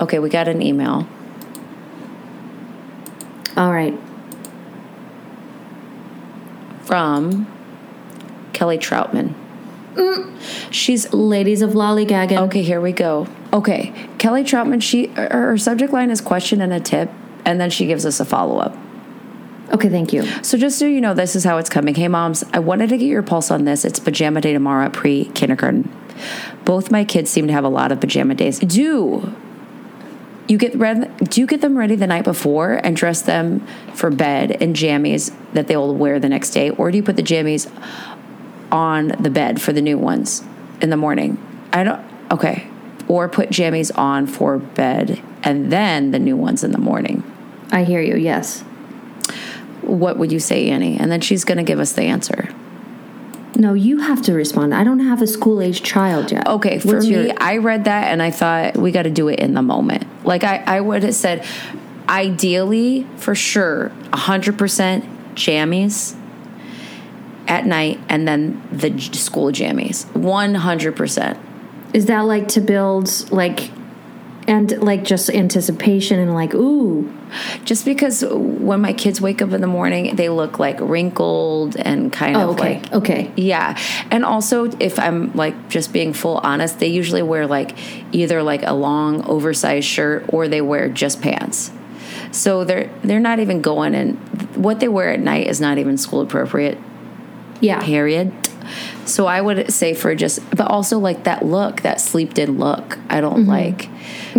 [0.00, 1.06] Okay, we got an email.
[3.56, 3.98] All right.
[6.86, 7.46] from
[8.52, 9.34] Kelly Troutman.
[10.70, 12.38] She's Ladies of Lollygagging.
[12.42, 12.62] okay.
[12.62, 13.26] Here we go.
[13.52, 14.82] Okay, Kelly Troutman.
[14.82, 17.10] She her, her subject line is question and a tip,
[17.44, 18.76] and then she gives us a follow up.
[19.72, 20.24] Okay, thank you.
[20.44, 21.94] So just so you know, this is how it's coming.
[21.94, 23.84] Hey, moms, I wanted to get your pulse on this.
[23.84, 25.90] It's pajama day tomorrow at pre kindergarten.
[26.64, 28.58] Both my kids seem to have a lot of pajama days.
[28.58, 29.32] Do
[30.48, 31.08] you get ready?
[31.24, 35.34] Do you get them ready the night before and dress them for bed in jammies
[35.52, 37.70] that they'll wear the next day, or do you put the jammies
[38.70, 40.44] on the bed for the new ones
[40.80, 41.38] in the morning?
[41.72, 42.04] I don't.
[42.30, 42.68] Okay,
[43.08, 47.22] or put jammies on for bed and then the new ones in the morning.
[47.70, 48.16] I hear you.
[48.16, 48.62] Yes.
[49.82, 50.98] What would you say, Annie?
[50.98, 52.48] And then she's going to give us the answer.
[53.58, 54.74] No, you have to respond.
[54.74, 56.46] I don't have a school age child yet.
[56.46, 59.28] Okay, for What's me, your- I read that and I thought we got to do
[59.28, 60.04] it in the moment.
[60.26, 61.44] Like I, I would have said,
[62.08, 66.14] ideally, for sure, hundred percent jammies
[67.48, 71.38] at night, and then the school jammies, one hundred percent.
[71.94, 73.70] Is that like to build like
[74.48, 77.12] and like just anticipation and like ooh
[77.64, 82.12] Just because when my kids wake up in the morning, they look like wrinkled and
[82.12, 83.76] kind oh of okay like okay Yeah.
[84.10, 87.76] And also if I'm like just being full honest, they usually wear like
[88.14, 91.72] either like a long oversized shirt or they wear just pants.
[92.32, 94.16] So they're they're not even going and
[94.56, 96.78] what they wear at night is not even school appropriate,
[97.60, 98.32] yeah period.
[99.04, 102.98] So I would say for just but also like that look, that sleep did look,
[103.08, 103.50] I don't mm-hmm.
[103.50, 103.88] like.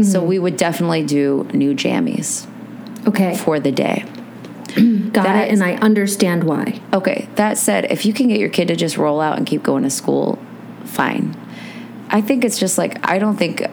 [0.03, 2.47] So we would definitely do new jammies
[3.07, 4.05] okay for the day.
[5.11, 8.49] got that's- it and I understand why Okay, that said, if you can get your
[8.49, 10.37] kid to just roll out and keep going to school,
[10.85, 11.35] fine.
[12.09, 13.63] I think it's just like I don't think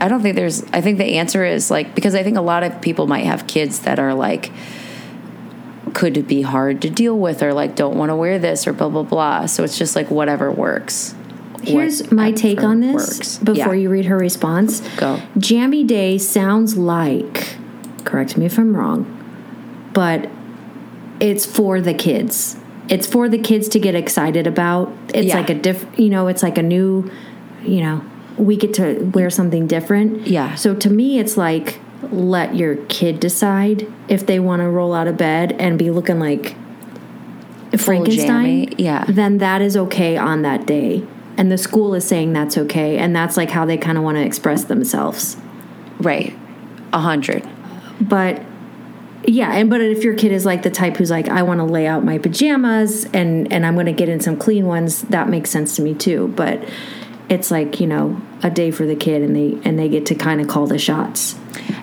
[0.00, 2.62] I don't think there's I think the answer is like because I think a lot
[2.62, 4.52] of people might have kids that are like
[5.94, 8.88] could be hard to deal with or like don't want to wear this or blah
[8.88, 9.46] blah blah.
[9.46, 11.14] So it's just like whatever works.
[11.62, 13.38] Here's my take on this works.
[13.38, 13.82] before Yeah.
[13.82, 14.80] you read her response.
[14.96, 15.20] Go.
[15.36, 17.56] Jammy Day sounds like,
[18.04, 19.06] correct me if I'm wrong,
[19.92, 20.28] but
[21.20, 22.56] it's for the kids.
[22.88, 24.92] It's for the kids to get excited about.
[25.12, 25.36] It's Yeah.
[25.36, 27.10] like a diff, you know, it's like a new,
[27.64, 28.00] you know,
[28.38, 30.28] we get to wear something different.
[30.28, 30.54] Yeah.
[30.54, 31.80] So to me, it's like
[32.12, 36.18] let your kid decide if they want to roll out of bed and be looking
[36.18, 36.56] like
[37.76, 38.74] Frankenstein.
[38.78, 39.04] yeah.
[39.08, 41.06] Then that is okay on that day.
[41.36, 42.98] And the school is saying that's okay.
[42.98, 45.36] And that's like how they kind of want to express themselves.
[46.00, 46.36] Right.
[46.92, 47.48] A hundred.
[48.00, 48.42] But
[49.24, 51.64] yeah, and but if your kid is like the type who's like, I want to
[51.64, 55.28] lay out my pajamas and and I'm going to get in some clean ones, that
[55.28, 56.28] makes sense to me too.
[56.28, 56.66] But
[57.28, 60.14] it's like you know a day for the kid, and they and they get to
[60.14, 61.36] kind of call the shots.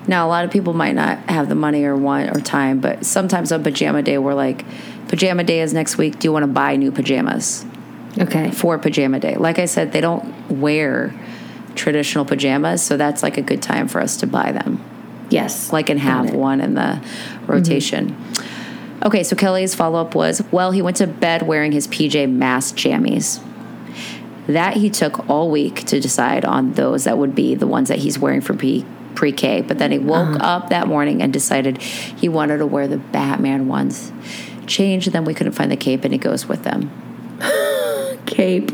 [0.08, 3.05] Now, a lot of people might not have the money or want or time, but
[3.05, 4.63] sometimes on pajama day, we're like,
[5.08, 6.19] pajama day is next week.
[6.19, 7.65] Do you want to buy new pajamas
[8.19, 8.51] Okay.
[8.51, 9.36] for pajama day?
[9.36, 11.13] Like I said, they don't wear
[11.75, 14.79] traditional pajamas, so that's like a good time for us to buy them,
[15.29, 15.73] Yes.
[15.73, 16.27] like and have.
[16.27, 16.38] Mm-hmm.
[16.38, 17.01] one in the
[17.47, 18.15] rotation.
[19.03, 22.75] Okay, so Kelly's follow up was, well, he went to bed wearing his PJ mask
[22.77, 23.39] jammies.
[24.47, 27.99] That he took all week to decide on those that would be the ones that
[27.99, 29.62] he's wearing for P- pre-K.
[29.62, 30.45] But then he woke Uh-huh.
[30.45, 34.12] up that morning and decided he wanted to wear the Batman ones.
[34.67, 36.89] Changed, then we couldn't find the cape, and he goes with them.
[38.25, 38.71] Cape.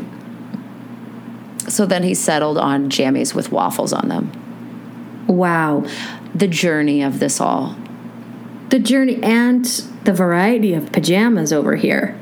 [1.68, 4.30] So then he settled on jammies with waffles on them.
[5.26, 5.84] Wow.
[6.34, 7.76] The journey of this all.
[8.70, 9.64] The journey and
[10.04, 12.18] the variety of pajamas over here.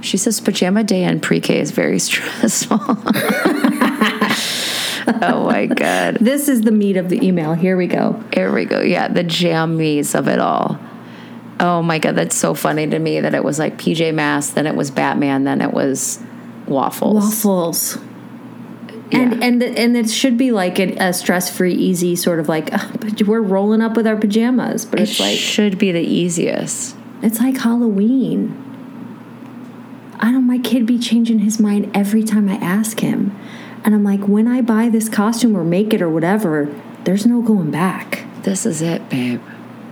[0.00, 2.78] She says pajama day in pre-K is very stressful.
[5.22, 6.18] oh my god.
[6.20, 7.54] This is the meat of the email.
[7.54, 8.22] Here we go.
[8.32, 8.80] Here we go.
[8.80, 10.78] Yeah, the jammies of it all.
[11.58, 14.66] Oh my god, that's so funny to me that it was like PJ Masks, then
[14.66, 16.18] it was Batman, then it was
[16.66, 17.14] waffles.
[17.24, 17.98] Waffles.
[19.12, 22.72] And and and it should be like a, a stress free, easy sort of like
[22.74, 26.00] "Ugh, but we're rolling up with our pajamas, but It it's like should be the
[26.02, 26.96] easiest.
[27.22, 28.60] it's like Halloween.
[30.20, 30.46] I don't.
[30.46, 33.36] My kid be changing his mind every time I ask him,
[33.84, 36.74] and I'm like, when I buy this costume or make it or whatever,
[37.04, 38.24] there's no going back.
[38.42, 39.40] This is it, babe.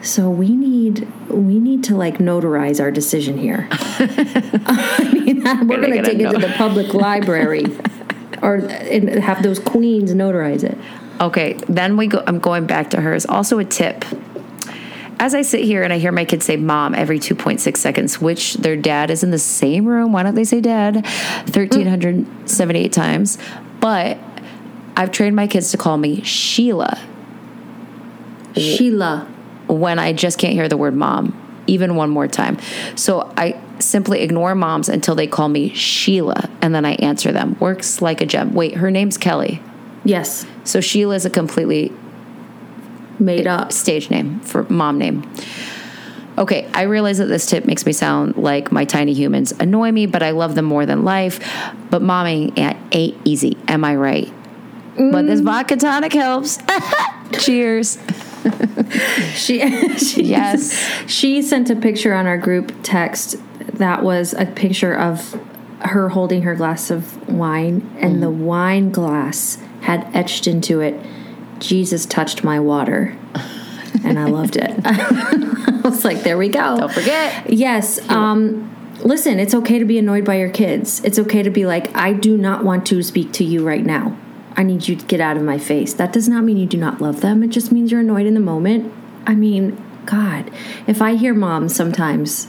[0.03, 3.69] So we need we need to like notarize our decision here.
[3.73, 7.65] I mean, we're Gonna going to get a take it to the public library,
[8.43, 10.77] or and have those queens notarize it.
[11.21, 12.23] Okay, then we go.
[12.27, 13.25] I'm going back to hers.
[13.27, 14.05] Also, a tip.
[15.19, 18.55] As I sit here and I hear my kids say "mom" every 2.6 seconds, which
[18.55, 20.13] their dad is in the same room.
[20.13, 23.39] Why don't they say "dad" 1,378 times?
[23.81, 24.19] But
[24.97, 26.99] I've trained my kids to call me Sheila
[28.57, 29.27] Sheila,
[29.67, 32.59] when I just can't hear the word "mom" even one more time.
[32.95, 37.57] So I simply ignore moms until they call me Sheila, and then I answer them.
[37.59, 38.55] Works like a gem.
[38.55, 39.61] Wait, her name's Kelly.
[40.05, 41.93] yes, So Sheila is a completely
[43.19, 43.73] made up.
[43.73, 45.31] stage name for mom name.
[46.37, 50.07] Okay, I realize that this tip makes me sound like my tiny humans annoy me,
[50.07, 51.39] but I love them more than life.
[51.91, 53.57] But momming ain't ain't easy.
[53.69, 54.33] Am I right?
[54.97, 55.45] But this mm.
[55.45, 56.59] vodka tonic helps.
[57.39, 57.99] Cheers.
[59.35, 59.59] She,
[59.99, 60.79] she Yes.
[61.07, 65.41] she sent a picture on our group text that was a picture of
[65.81, 68.39] her holding her glass of wine, and the mm.
[68.39, 70.95] wine glass had etched into it,
[71.59, 73.17] "Jesus touched my water,"
[74.05, 74.81] and I loved it.
[74.85, 77.51] I was like, "There we go." Don't forget.
[77.51, 77.99] Yes.
[78.11, 81.03] Um, listen, it's okay to be annoyed by your kids.
[81.05, 84.17] It's okay to be like, I do not want to speak to you right now.
[84.57, 85.95] I need you to get out of my face.
[85.95, 87.43] That does not mean you do not love them.
[87.43, 88.93] It just means you're annoyed in the moment.
[89.27, 90.51] I mean, God,
[90.87, 92.49] if I hear mom sometimes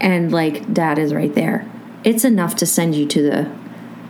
[0.00, 1.70] and like dad is right there,
[2.02, 3.58] it's enough to send you to the,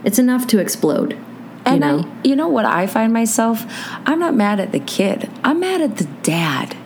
[0.02, 1.18] it's enough to explode.
[1.66, 2.00] You And know?
[2.00, 3.64] I, you know what I find myself?
[4.06, 5.30] I'm not mad at the kid.
[5.42, 6.76] I'm mad at the dad.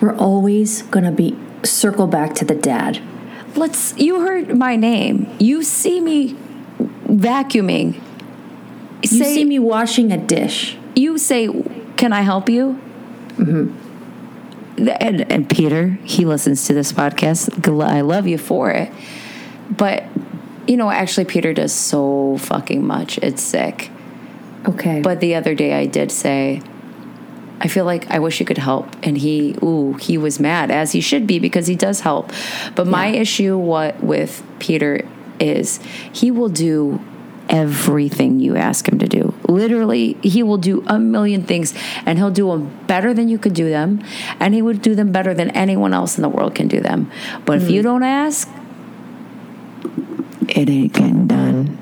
[0.00, 3.00] We're always going to be, circle back to the dad.
[3.56, 3.96] Let's.
[3.98, 5.34] You heard my name.
[5.38, 6.34] You see me
[7.06, 8.00] vacuuming.
[9.02, 10.76] You see me washing a dish.
[10.94, 11.48] you say,
[11.96, 12.80] "Can I help you?"
[13.36, 14.88] Mm-hmm.
[14.88, 17.50] And, and Peter, he listens to this podcast.
[17.82, 18.92] I love you for it,
[19.68, 20.04] but
[20.66, 23.18] you know, actually, Peter does so fucking much.
[23.18, 23.90] It's sick.
[24.68, 25.00] Okay.
[25.00, 26.62] But the other day, I did say,
[27.60, 30.92] I feel like I wish you could help, and he, ooh, he was mad as
[30.92, 32.32] he should be because he does help.
[32.74, 35.06] But my issue, what with Peter
[35.38, 35.78] is,
[36.12, 37.00] he will do
[37.50, 39.34] everything you ask him to do.
[39.46, 41.74] Literally, he will do a million things
[42.06, 44.02] and he'll do them better than you could do them.
[44.38, 47.10] And he would do them better than anyone else in the world can do them.
[47.44, 47.62] But mm.
[47.62, 48.48] if you don't ask,
[50.56, 51.78] it ain't getting done.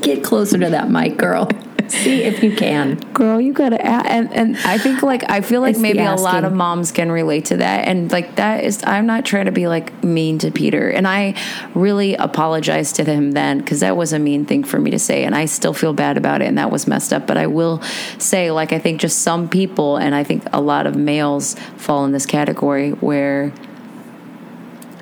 [0.00, 1.48] Get closer to that mic, girl.
[1.88, 2.96] See if you can.
[3.14, 4.06] Girl, you gotta ask.
[4.10, 7.10] And, and I think, like, I feel like it's maybe a lot of moms can
[7.10, 7.88] relate to that.
[7.88, 10.90] And, like, that is, I'm not trying to be, like, mean to Peter.
[10.90, 11.34] And I
[11.74, 15.24] really apologized to him then because that was a mean thing for me to say.
[15.24, 16.48] And I still feel bad about it.
[16.48, 17.26] And that was messed up.
[17.26, 17.80] But I will
[18.18, 22.04] say, like, I think just some people, and I think a lot of males fall
[22.04, 23.52] in this category where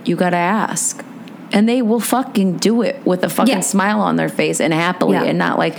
[0.05, 1.05] you gotta ask
[1.53, 3.61] and they will fucking do it with a fucking yeah.
[3.61, 5.25] smile on their face and happily yeah.
[5.25, 5.79] and not like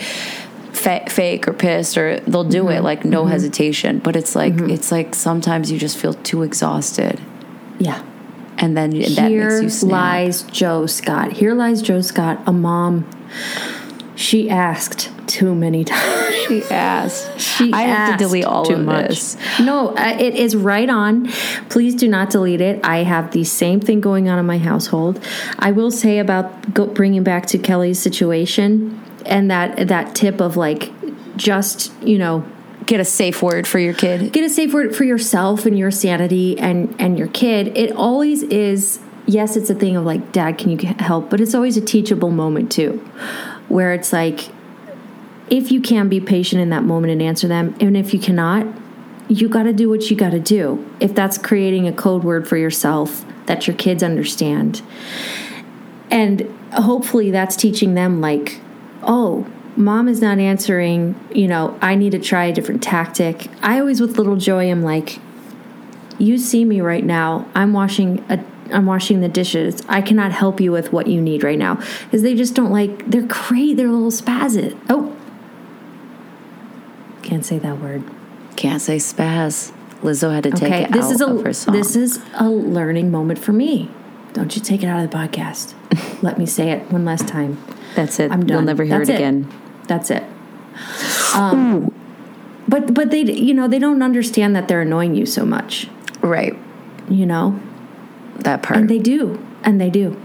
[0.78, 2.78] fa- fake or pissed or they'll do mm-hmm.
[2.78, 3.32] it like no mm-hmm.
[3.32, 4.70] hesitation but it's like mm-hmm.
[4.70, 7.20] it's like sometimes you just feel too exhausted
[7.80, 8.04] yeah
[8.58, 9.92] and then Here that makes you snap.
[9.92, 13.10] lies joe scott Here lies joe scott a mom
[14.18, 16.36] she asked too many times.
[16.48, 17.40] She asked.
[17.40, 19.10] She I asked have to delete all of much.
[19.10, 19.38] this.
[19.60, 21.28] No, uh, it is right on.
[21.70, 22.84] Please do not delete it.
[22.84, 25.24] I have the same thing going on in my household.
[25.60, 30.58] I will say about go, bringing back to Kelly's situation and that that tip of
[30.58, 30.92] like
[31.36, 32.44] just you know
[32.86, 34.32] get a safe word for your kid.
[34.32, 37.78] Get a safe word for yourself and your sanity and and your kid.
[37.78, 39.00] It always is.
[39.30, 41.30] Yes, it's a thing of like, Dad, can you help?
[41.30, 43.06] But it's always a teachable moment too,
[43.68, 44.50] where it's like
[45.50, 48.68] if you can be patient in that moment and answer them, and if you cannot,
[49.30, 50.90] you got to do what you got to do.
[51.00, 54.82] If that's creating a code word for yourself that your kids understand.
[56.12, 56.42] And
[56.74, 58.60] hopefully that's teaching them, like,
[59.04, 63.48] oh, mom is not answering, you know, I need to try a different tactic.
[63.62, 65.20] I always, with little Joy, I'm like,
[66.18, 67.48] you see me right now.
[67.56, 68.44] I'm washing a
[68.74, 69.82] I'm washing the dishes.
[69.88, 73.10] I cannot help you with what you need right now because they just don't like.
[73.10, 73.74] They're crazy.
[73.74, 74.78] They're little spazit.
[74.90, 75.16] Oh,
[77.24, 78.04] can't say that word.
[78.56, 79.74] Can't say spaz.
[80.02, 81.76] Lizzo had to take okay, it this out is a, of her song.
[81.76, 83.90] This is a learning moment for me.
[84.34, 85.74] Don't you take it out of the podcast.
[86.24, 87.62] Let me say it one last time.
[87.96, 88.32] That's it.
[88.32, 88.50] I'm done.
[88.50, 89.52] You'll never hear That's it again.
[89.88, 90.24] That's it.
[91.36, 91.94] Um,
[92.68, 95.88] but but they you know they don't understand that they're annoying you so much.
[96.22, 96.58] Right.
[97.10, 97.60] You know
[98.44, 98.80] that part.
[98.80, 99.44] And they do.
[99.64, 100.20] And they do.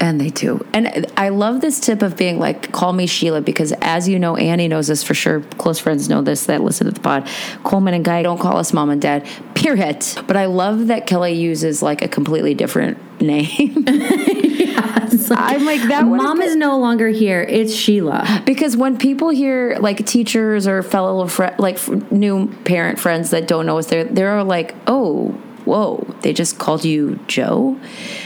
[0.00, 0.64] And they do.
[0.72, 4.34] And I love this tip of being like, call me Sheila, because as you know,
[4.34, 5.40] Annie knows this for sure.
[5.58, 7.28] Close friends know this that listen to the pod.
[7.64, 10.06] Coleman and Guy don't call us mom and dad, period.
[10.26, 13.86] But I love that Kelly uses like a completely different name.
[15.10, 17.42] Like, I'm like, that mom is no longer here.
[17.42, 18.42] It's Sheila.
[18.44, 21.78] Because when people hear like teachers or fellow, fr- like
[22.10, 25.40] new parent friends that don't know us, they're, they're like, oh,
[25.70, 27.78] whoa, they just called you Joe.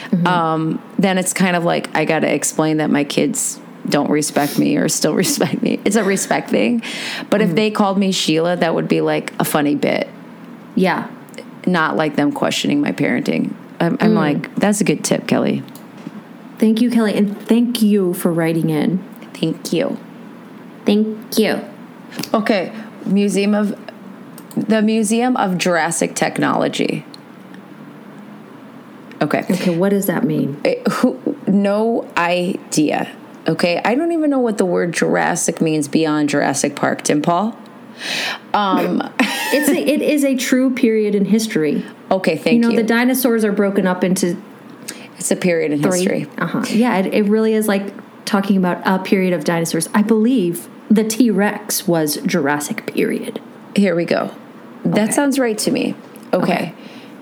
[0.07, 0.27] Mm-hmm.
[0.27, 4.59] Um, then it's kind of like I got to explain that my kids don't respect
[4.59, 5.79] me or still respect me.
[5.85, 6.81] It's a respect thing.
[7.29, 7.51] But mm-hmm.
[7.51, 10.09] if they called me Sheila, that would be like a funny bit.
[10.75, 11.11] Yeah.
[11.67, 13.55] Not like them questioning my parenting.
[13.79, 14.17] I'm, I'm mm.
[14.17, 15.63] like, that's a good tip, Kelly.
[16.59, 17.15] Thank you, Kelly.
[17.15, 18.99] And thank you for writing in.
[19.35, 19.99] Thank you.
[20.87, 21.61] Thank you.
[22.33, 22.73] Okay.
[23.05, 23.79] Museum of
[24.57, 27.05] the Museum of Jurassic Technology.
[29.25, 29.45] Okay.
[29.51, 30.61] Okay, what does that mean?
[30.65, 33.11] It, who, no idea.
[33.49, 37.03] Okay, I don't even know what the word Jurassic means beyond Jurassic Park.
[37.03, 37.57] Tim Paul.
[38.53, 41.85] Um, it's a, it is a true period in history.
[42.11, 42.61] Okay, thank you.
[42.61, 44.41] Know you know the dinosaurs are broken up into.
[45.17, 45.99] It's a period in three.
[45.99, 46.27] history.
[46.37, 46.65] Uh huh.
[46.69, 47.93] Yeah, it, it really is like
[48.27, 49.89] talking about a period of dinosaurs.
[49.95, 53.41] I believe the T Rex was Jurassic period.
[53.75, 54.35] Here we go.
[54.85, 55.13] That okay.
[55.13, 55.95] sounds right to me.
[56.33, 56.53] okay.
[56.53, 56.75] okay.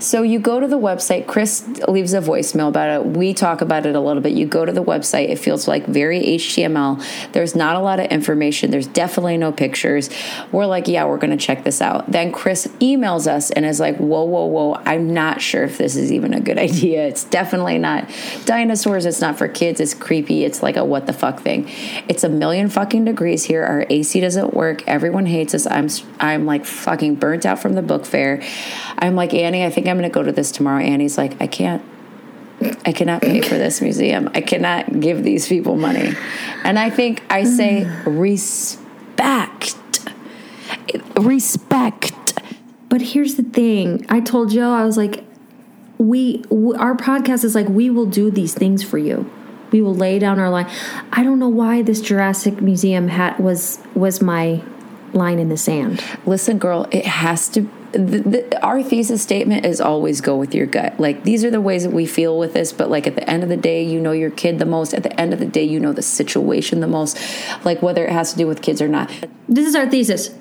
[0.02, 1.28] So you go to the website.
[1.28, 3.06] Chris leaves a voicemail about it.
[3.16, 4.32] We talk about it a little bit.
[4.32, 5.28] You go to the website.
[5.28, 7.32] It feels like very HTML.
[7.32, 8.72] There's not a lot of information.
[8.72, 10.10] There's definitely no pictures.
[10.50, 12.10] We're like, yeah, we're going to check this out.
[12.10, 14.74] Then Chris emails us and is like, whoa, whoa, whoa.
[14.84, 17.06] I'm not sure if this is even a good idea.
[17.06, 18.10] It's definitely not
[18.44, 19.06] dinosaurs.
[19.06, 19.80] It's not for kids.
[19.80, 20.44] It's creepy.
[20.44, 21.68] It's like a what the fuck thing.
[22.08, 23.62] It's a million fucking degrees here.
[23.62, 24.82] Our AC doesn't work.
[24.88, 25.66] Everyone hates us.
[25.66, 25.88] I'm
[26.18, 28.42] I'm like fucking burnt out from the book fair.
[28.98, 29.64] I'm like Annie.
[29.64, 30.82] I think going to go to this tomorrow.
[30.82, 31.82] Annie's like, I can't.
[32.86, 34.30] I cannot pay for this museum.
[34.34, 36.12] I cannot give these people money.
[36.62, 39.74] And I think I say respect.
[41.16, 42.40] Respect.
[42.88, 44.06] But here's the thing.
[44.08, 45.24] I told Joe I was like
[46.02, 46.44] we
[46.78, 49.30] our podcast is like we will do these things for you.
[49.70, 50.70] We will lay down our line.
[51.12, 54.62] I don't know why this Jurassic Museum hat was was my
[55.12, 56.04] line in the sand.
[56.26, 57.68] Listen, girl, it has to.
[57.92, 60.98] The, the, our thesis statement is always go with your gut.
[60.98, 63.42] Like these are the ways that we feel with this, but like at the end
[63.42, 64.94] of the day, you know your kid the most.
[64.94, 67.18] At the end of the day, you know the situation the most.
[67.64, 69.10] Like whether it has to do with kids or not.
[69.48, 70.34] This is our thesis.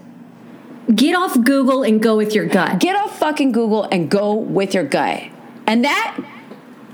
[0.95, 2.79] Get off Google and go with your gut.
[2.79, 5.23] Get off fucking Google and go with your gut.
[5.67, 6.17] And that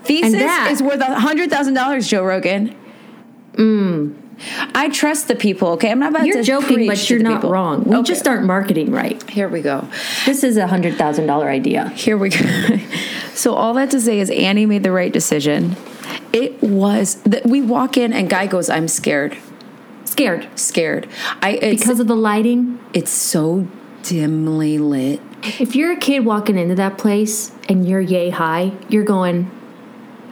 [0.03, 2.76] thesis And that- is worth a hundred thousand dollars, Joe Rogan.
[3.53, 4.16] Mm.
[4.75, 5.69] I trust the people.
[5.69, 7.51] Okay, I'm not about You're to joking, but you're not people.
[7.51, 7.83] wrong.
[7.85, 8.07] We Okay.
[8.07, 9.21] just aren't marketing right.
[9.29, 9.88] Here we go.
[10.25, 11.89] This is a hundred thousand dollar idea.
[11.89, 12.39] Here we go.
[13.33, 15.75] so all that to say is Annie made the right decision.
[16.33, 19.38] It was that we walk in and guy goes, "I'm scared,
[20.05, 21.07] Scared scared."
[21.41, 22.79] I it's, because of the lighting.
[22.93, 23.67] it's so
[24.03, 25.19] dimly lit.
[25.59, 29.49] If you're a kid walking into that place and you're yay high, you're going,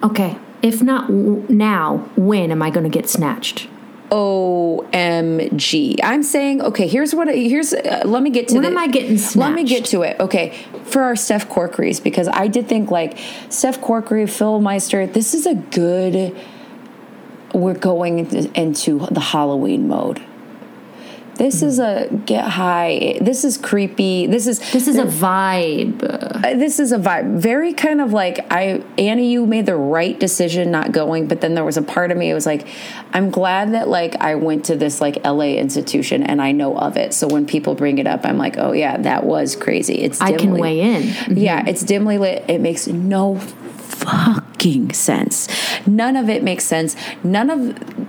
[0.04, 0.38] okay.
[0.62, 3.68] If not w- now, when am I going to get snatched?
[4.10, 6.00] OMG.
[6.04, 9.20] I'm saying, okay, here's what, here's, uh, let me get to When am I getting
[9.40, 10.20] Let me get to it.
[10.20, 10.58] Okay.
[10.86, 13.18] For our Steph Corkeries, because I did think like
[13.50, 16.36] Steph Corkery, Phil Meister, this is a good,
[17.54, 18.20] we're going
[18.56, 20.24] into the Halloween mode.
[21.38, 23.18] This is a get high.
[23.22, 24.26] This is creepy.
[24.28, 26.02] This is This is a vibe.
[26.04, 30.20] uh, this is a vibe very kind of like i annie you made the right
[30.20, 32.68] decision not going but then there was a part of me it was like
[33.14, 36.98] i'm glad that like i went to this like la institution and i know of
[36.98, 40.22] it so when people bring it up i'm like oh yeah that was crazy it's
[40.22, 41.36] I can weigh in.
[41.36, 43.36] yeah it's dimly lit it makes no
[43.96, 45.48] fucking sense
[45.88, 47.60] none of it makes sense none of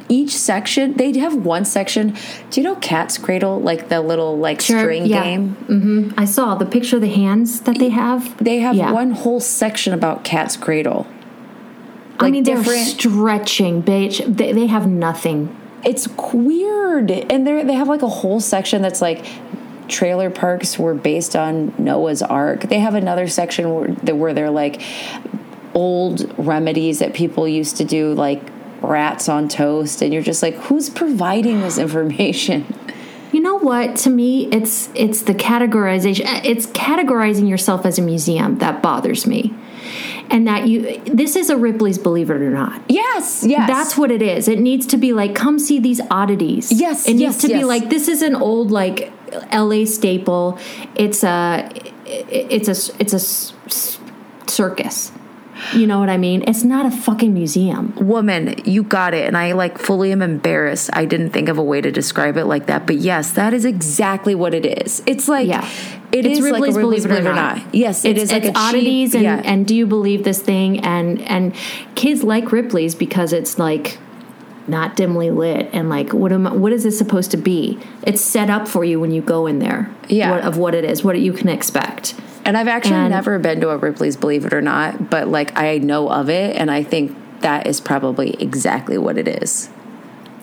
[0.09, 2.15] each section they have one section
[2.51, 5.23] do you know cat's cradle like the little like string yeah.
[5.23, 8.37] game hmm I saw the picture of the hands that they have.
[8.43, 8.93] they have Yeah.
[8.93, 11.07] one whole section about Cat's Cradle.
[12.19, 14.25] I like mean, they're different- stretching, bitch.
[14.37, 15.55] They, they have nothing.
[15.85, 19.25] It's weird, and they they have like a whole section that's like
[19.89, 22.63] trailer parks were based on Noah's Ark.
[22.63, 24.81] They have another section where where they're like
[25.77, 28.43] old remedies that people used to do, like
[28.81, 32.75] rats on toast, and you're just like, who's providing this information?
[33.33, 33.97] You know what?
[33.97, 36.25] To me, it's it's the categorization.
[36.45, 39.53] It's categorizing yourself as a museum that bothers me,
[40.31, 41.03] and that you.
[41.05, 42.81] This is a Ripley's Believe It or Not.
[42.89, 44.49] Yes, yes, That's what it is.
[44.49, 46.73] It needs to be like, come see these oddities.
[46.73, 49.13] Yes, it needs yes, to be like this is an old like
[49.51, 49.85] L.A.
[49.85, 50.59] staple.
[50.95, 51.69] It's a
[52.07, 53.21] it's a it's a
[54.49, 55.13] circus.
[55.75, 56.45] You know what I mean?
[56.47, 57.93] It's not a fucking museum.
[57.97, 61.63] woman you got it and i like fully am embarrassed i didn't think of a
[61.63, 65.29] way to describe it like that but yes that is exactly what it is it's
[65.29, 65.67] like Yeah.
[66.13, 67.75] it it's is like a Ripley's Ripley's Believe It or Not.
[67.75, 69.43] Yes, it it's, is like it's a cheap- oddities and, yeah.
[69.45, 71.55] and do you believe this thing and and
[71.95, 73.99] kids like Ripley's because it's like
[74.69, 77.79] not dimly lit and like what am I, what is this supposed to be?
[78.03, 79.91] It's set up for you when you go in there.
[80.09, 80.31] Yeah.
[80.33, 82.15] what, of what it is, what you can expect.
[82.45, 85.57] And I've actually And- never been to a Ripley's Believe It or Not, but like
[85.59, 89.69] I know of it and I think that is probably exactly what it is.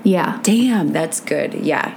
[0.03, 1.53] Yeah, Damn, that's good.
[1.53, 1.95] Yeah.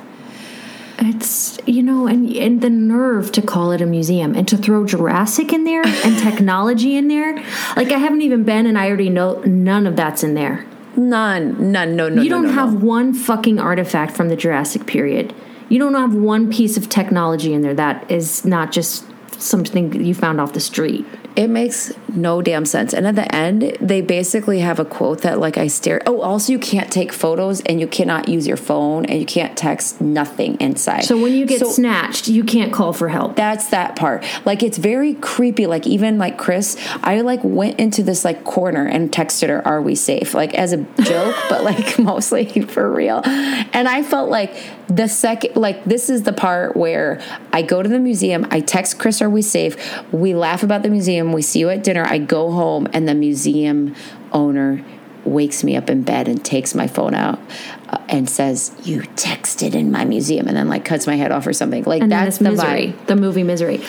[0.99, 4.87] it's you know, and and the nerve to call it a museum and to throw
[4.87, 7.37] Jurassic in there and technology in there.
[7.77, 10.64] Like I haven't even been, and I already know none of that's in there.
[10.97, 12.22] None, none, no, no.
[12.22, 12.86] You no, don't no, have no.
[12.86, 15.34] one fucking artifact from the Jurassic period.
[15.68, 19.05] You don't have one piece of technology in there that is not just
[19.40, 21.05] something you found off the street.
[21.34, 22.93] It makes no damn sense.
[22.93, 26.01] And at the end, they basically have a quote that like I stare.
[26.07, 29.57] Oh, also you can't take photos and you cannot use your phone and you can't
[29.57, 31.03] text nothing inside.
[31.05, 33.37] So when you get So- snatched, you can't call for help.
[33.37, 38.03] that's that part like it's very creepy like even like chris i like went into
[38.03, 41.99] this like corner and texted her are we safe like as a joke but like
[42.11, 44.55] mostly for real and i felt like
[44.89, 47.21] the second like this is the part where
[47.53, 49.77] i go to the museum i text chris are we safe
[50.12, 53.14] we laugh about the museum we see you at dinner i go home and the
[53.14, 53.94] museum
[54.32, 54.84] owner
[55.24, 57.40] wakes me up in bed and takes my phone out
[57.88, 61.44] uh, and says you texted in my museum and then like cuts my head off
[61.48, 63.80] or something like and that's the misery, vibe the movie Misery.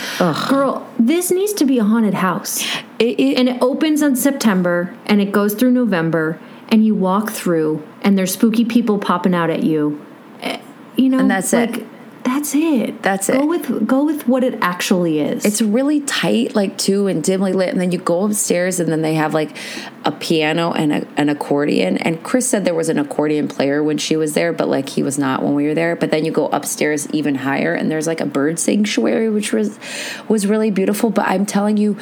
[0.49, 2.65] Girl, this needs to be a haunted house.
[2.97, 6.39] It- it- and it opens on September and it goes through November
[6.69, 10.01] and you walk through and there's spooky people popping out at you.
[10.41, 10.57] Eh,
[10.95, 11.85] You know, And that's it.
[12.27, 13.01] That's it.
[13.03, 13.37] That's it.
[13.37, 13.45] go it.
[13.45, 15.45] with go with what it actually is.
[15.45, 17.69] It's really tight, like too, and dimly lit.
[17.69, 19.55] And then you go upstairs, and then they have like
[20.03, 21.97] a piano and a, an accordion.
[21.97, 25.03] And Chris said there was an accordion player when she was there, but like he
[25.03, 25.95] was not when we were there.
[25.95, 29.79] But then you go upstairs even higher, and there's like a bird sanctuary, which was
[30.27, 31.09] was really beautiful.
[31.09, 31.97] But I'm telling you,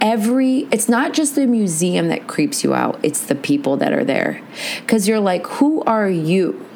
[0.00, 4.04] every it's not just the museum that creeps you out; it's the people that are
[4.04, 4.42] there,
[4.80, 6.67] because you're like, who are you?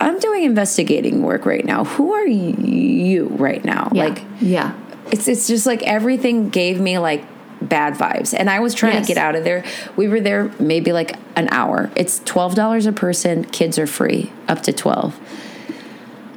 [0.00, 1.84] I'm doing investigating work right now.
[1.84, 3.90] Who are you right now?
[3.92, 4.04] Yeah.
[4.04, 4.74] Like yeah.
[5.10, 7.24] it's it's just like everything gave me like
[7.60, 9.08] bad vibes and i was trying Yes.
[9.08, 9.64] to get out of there
[9.96, 14.62] we were there maybe like an hour it's $12 a person kids are free up
[14.62, 15.18] to 12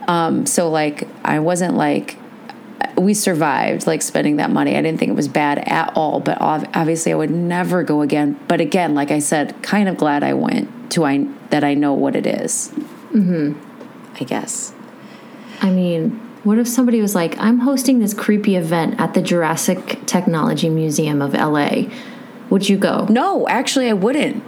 [0.07, 2.17] um so like i wasn't like
[2.97, 6.39] we survived like spending that money i didn't think it was bad at all but
[6.41, 10.33] obviously i would never go again but again like i said kind of glad i
[10.33, 12.73] went to i that i know what it is
[13.13, 13.53] mm-hmm
[14.19, 14.73] i guess
[15.61, 16.09] I mean,
[16.43, 21.21] what if somebody was like, I'm hosting this creepy event at the Jurassic Technology Museum
[21.21, 21.83] of LA?
[22.49, 23.05] Would you go?
[23.09, 24.43] No, actually, I wouldn't.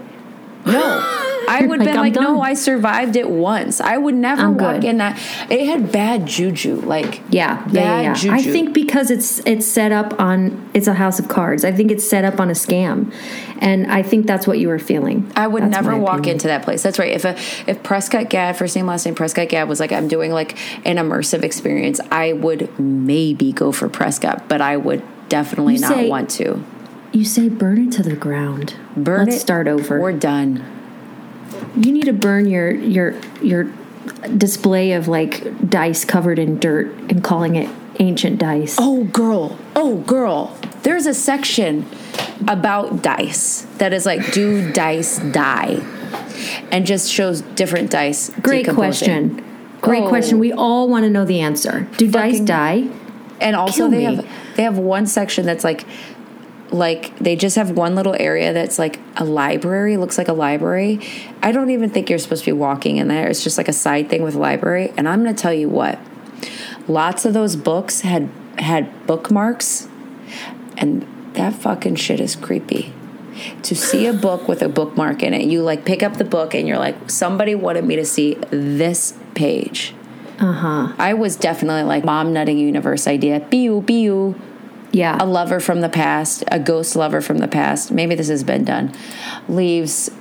[0.65, 1.19] No.
[1.49, 2.41] I would like, been "I'm like, no.
[2.41, 3.79] I survived it once.
[3.81, 4.83] I would never I'm walk good.
[4.85, 5.17] in that.
[5.49, 6.81] It had bad juju.
[6.81, 8.13] Like, Yeah, yeah, bad yeah, yeah.
[8.13, 8.31] juju.
[8.33, 11.63] I think because it's it's set up on it's a house of cards.
[11.65, 13.13] I think it's set up on a scam,
[13.59, 15.31] and I think that's what you were feeling.
[15.35, 16.35] I would That's never walk opinion.
[16.35, 16.83] into that place.
[16.83, 17.11] That's right.
[17.11, 17.35] If a,
[17.69, 20.97] if Prescott Gad, first name, last name, Prescott Gad was like, I'm doing like an
[20.97, 26.09] immersive experience, I would maybe go for Prescott, but I would definitely You not say-
[26.09, 26.63] want to.
[27.11, 28.73] You say burn it to the ground.
[28.97, 29.39] Burn Let's it.
[29.41, 29.99] start over.
[30.01, 30.63] We're done.
[31.75, 33.71] You need to burn your your your
[34.37, 38.75] display of like dice covered in dirt and calling it ancient dice.
[38.79, 39.57] Oh, girl.
[39.75, 40.57] Oh, girl.
[40.83, 41.85] There's a section
[42.47, 45.81] about dice that is like, do dice die?
[46.71, 48.29] And just shows different dice.
[48.41, 49.43] Great question.
[49.81, 50.09] Great Oh.
[50.09, 50.39] question.
[50.39, 50.57] We oh.
[50.57, 51.87] all want to know the answer.
[51.97, 52.87] Do dice die?
[53.39, 54.15] And also Kill they me.
[54.15, 55.85] have they have one section that's like
[56.73, 60.99] like they just have one little area that's like a library, looks like a library.
[61.41, 63.27] I don't even think you're supposed to be walking in there.
[63.29, 64.91] It's just like a side thing with a library.
[64.97, 65.99] And I'm going to tell you what.
[66.87, 69.87] Lots of those books had had bookmarks
[70.77, 72.93] and that fucking shit is creepy.
[73.63, 76.53] To see a book with a bookmark in it, you like pick up the book
[76.53, 79.95] and you're like, somebody wanted me to see this page.
[80.39, 80.93] Uh huh.
[80.97, 83.39] I was definitely like mom nutting universe idea.
[83.39, 84.39] Pew pew.
[84.93, 85.17] Yeah.
[85.19, 87.91] A lover from the past, a ghost lover from the past.
[87.91, 88.93] Maybe this has been done.
[89.49, 90.11] Leaves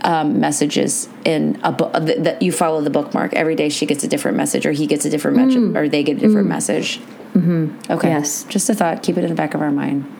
[0.00, 3.68] um, messages in a book that you follow the bookmark every day.
[3.68, 6.20] She gets a different message, or he gets a different message, or they get a
[6.20, 7.00] different message.
[7.34, 7.92] Mm-hmm.
[7.92, 8.08] Okay.
[8.08, 8.44] Yes.
[8.44, 9.02] Just a thought.
[9.02, 10.10] Keep it in the back of our mind.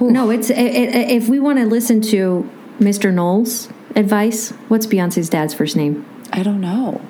[0.00, 2.50] No, it's i i if we want to listen to
[2.80, 3.12] Mr.
[3.12, 4.50] Knowles' advice.
[4.68, 6.04] What's Beyonce's dad's first name?
[6.32, 7.00] I don't know.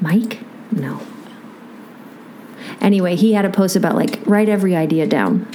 [0.00, 0.40] Mike?
[0.70, 1.00] No.
[2.80, 5.46] Anyway, he had a post about like write every idea down.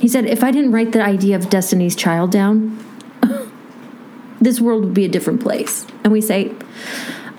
[0.00, 2.78] He said, if I didn't write the idea of Destiny's Child down,
[4.40, 5.86] this world would be a different place.
[6.02, 6.54] And we say,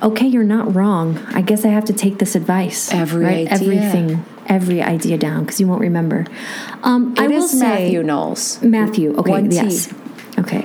[0.03, 1.17] okay, you're not wrong.
[1.33, 2.91] I guess I have to take this advice.
[2.93, 3.53] Every write idea.
[3.53, 6.25] everything, every idea down because you won't remember.
[6.83, 8.61] Um, I will say Mathew Knowles.
[8.61, 9.15] Mathew.
[9.17, 9.55] Okay, One T.
[9.55, 9.93] yes.
[10.37, 10.61] Okay,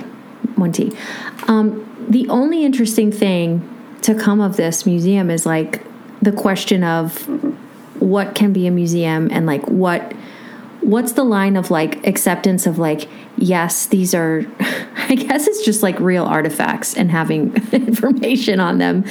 [0.55, 0.91] one T.
[1.47, 3.67] Um, the only interesting thing
[4.03, 5.83] to come of this museum is like
[6.21, 7.27] the question of
[8.09, 10.13] what can be a museum and like what
[10.81, 14.45] what's the line of like acceptance of like yes these are
[15.09, 19.03] i guess it's just like real artifacts and having information on them.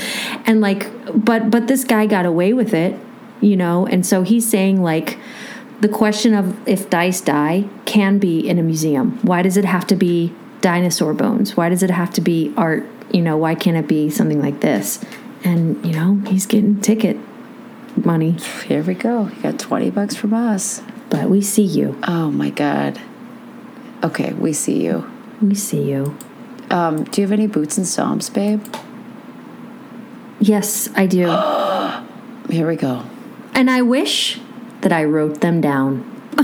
[0.47, 0.91] And like
[1.25, 2.99] but but this guy got away with it
[3.41, 3.87] you know?
[3.87, 5.19] And so he's saying like
[5.81, 9.19] the question of if dice die can be in a museum.
[9.23, 11.57] Why does it have to be dinosaur bones?
[11.57, 12.87] Why does it have to be art?
[13.13, 15.05] You know why can't it be something like this?
[15.45, 17.17] And you know he's getting ticket
[18.05, 18.33] money
[18.67, 19.29] Here we go.
[19.29, 20.83] You got 20 bucks from us.
[21.11, 23.01] but we see you Oh my God.
[24.05, 25.09] Okay, we see you.
[25.41, 26.17] we see you
[26.71, 28.63] Um, do you have any boots and stomps, babe?
[30.39, 31.25] yes i do
[32.53, 33.03] Here we go.
[33.55, 34.39] and i wish
[34.83, 36.05] that i wrote them down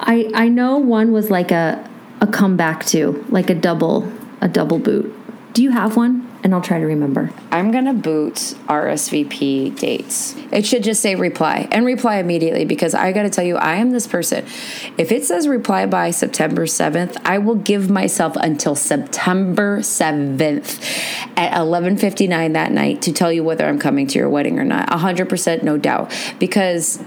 [0.00, 1.88] i i know one was like a
[2.20, 5.12] a comeback to like a double a double boot
[5.52, 10.34] do you have one and i'll try to remember I'm gonna boot RSVP dates.
[10.50, 13.92] It should just say reply and reply immediately because I gotta tell you, I am
[13.92, 14.44] this person.
[14.98, 20.80] If it says reply by September 7th, I will give myself until September 7th
[21.36, 24.90] at 11:59 that night to tell you whether I'm coming to your wedding or not.
[24.90, 26.98] 100% no doubt because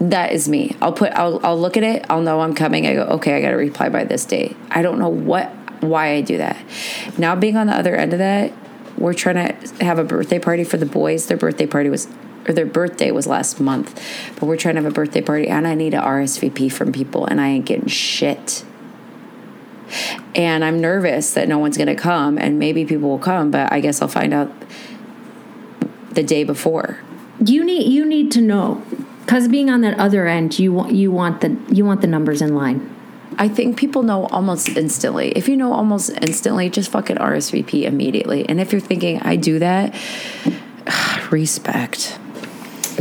[0.00, 0.74] that is me.
[0.80, 2.86] I'll put I'll I'll look at it, I'll know I'm coming.
[2.86, 6.12] I go, "Okay, I got to reply by this date." I don't know what why
[6.12, 6.56] I do that.
[7.18, 8.52] Now being on the other end of that,
[8.96, 11.26] we're trying to have a birthday party for the boys.
[11.26, 12.08] Their birthday party was
[12.48, 14.02] or their birthday was last month.
[14.38, 17.26] But we're trying to have a birthday party and I need a RSVP from people
[17.26, 18.64] and I ain't getting shit.
[20.34, 23.72] And I'm nervous that no one's going to come and maybe people will come, but
[23.72, 24.50] I guess I'll find out
[26.12, 26.98] the day before.
[27.44, 28.82] you need you need to know
[29.24, 32.42] because being on that other end you want you want the you want the numbers
[32.42, 32.94] in line
[33.38, 35.30] I think people know almost instantly.
[35.32, 38.48] If you know almost instantly, just fucking RSVP immediately.
[38.48, 39.94] And if you're thinking I do that,
[41.30, 42.18] respect.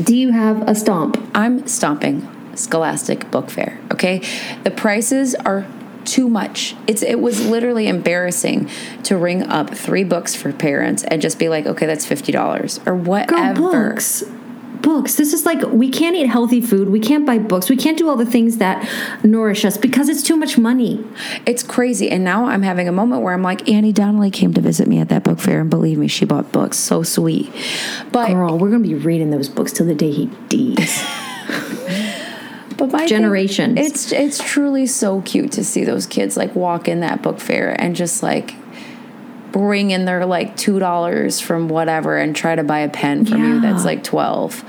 [0.01, 1.17] Do you have a stomp?
[1.33, 3.79] I'm stomping Scholastic Book Fair.
[3.91, 4.21] Okay,
[4.63, 5.67] the prices are
[6.05, 6.75] too much.
[6.87, 8.69] It's it was literally embarrassing
[9.03, 12.79] to ring up three books for parents and just be like, okay, that's fifty dollars
[12.85, 13.61] or whatever.
[13.61, 14.23] Girl, books.
[14.81, 15.15] Books.
[15.15, 16.89] This is like we can't eat healthy food.
[16.89, 17.69] We can't buy books.
[17.69, 18.87] We can't do all the things that
[19.23, 21.03] nourish us because it's too much money.
[21.45, 22.09] It's crazy.
[22.09, 24.99] And now I'm having a moment where I'm like, Annie Donnelly came to visit me
[24.99, 26.77] at that book fair, and believe me, she bought books.
[26.77, 27.51] So sweet.
[28.11, 31.03] But Girl, we're gonna be reading those books till the day he dies.
[32.77, 33.31] but my thing-
[33.77, 37.79] it's it's truly so cute to see those kids like walk in that book fair
[37.81, 38.55] and just like
[39.51, 43.43] bring in their like two dollars from whatever and try to buy a pen from
[43.43, 44.63] you that's like twelve.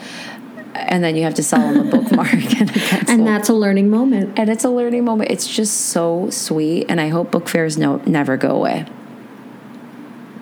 [0.74, 3.91] And then you have to sell them a bookmark and a and that's a learning
[3.91, 4.39] moment.
[4.39, 5.31] and it's a learning moment.
[5.31, 8.87] It's just so sweet, and I hope book fairs no never go away.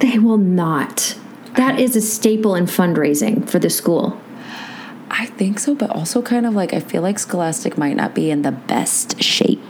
[0.01, 1.17] They will not.
[1.55, 4.21] That is a staple in fundraising for the school.
[5.11, 8.31] I think so, but also kind of like I feel like Scholastic might not be
[8.31, 9.61] in the best shape.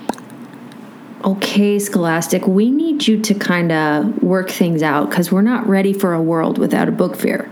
[1.29, 5.93] Okay, Scholastic, we need you to kind of work things out because we're not ready
[5.93, 7.51] for a world without a book fair.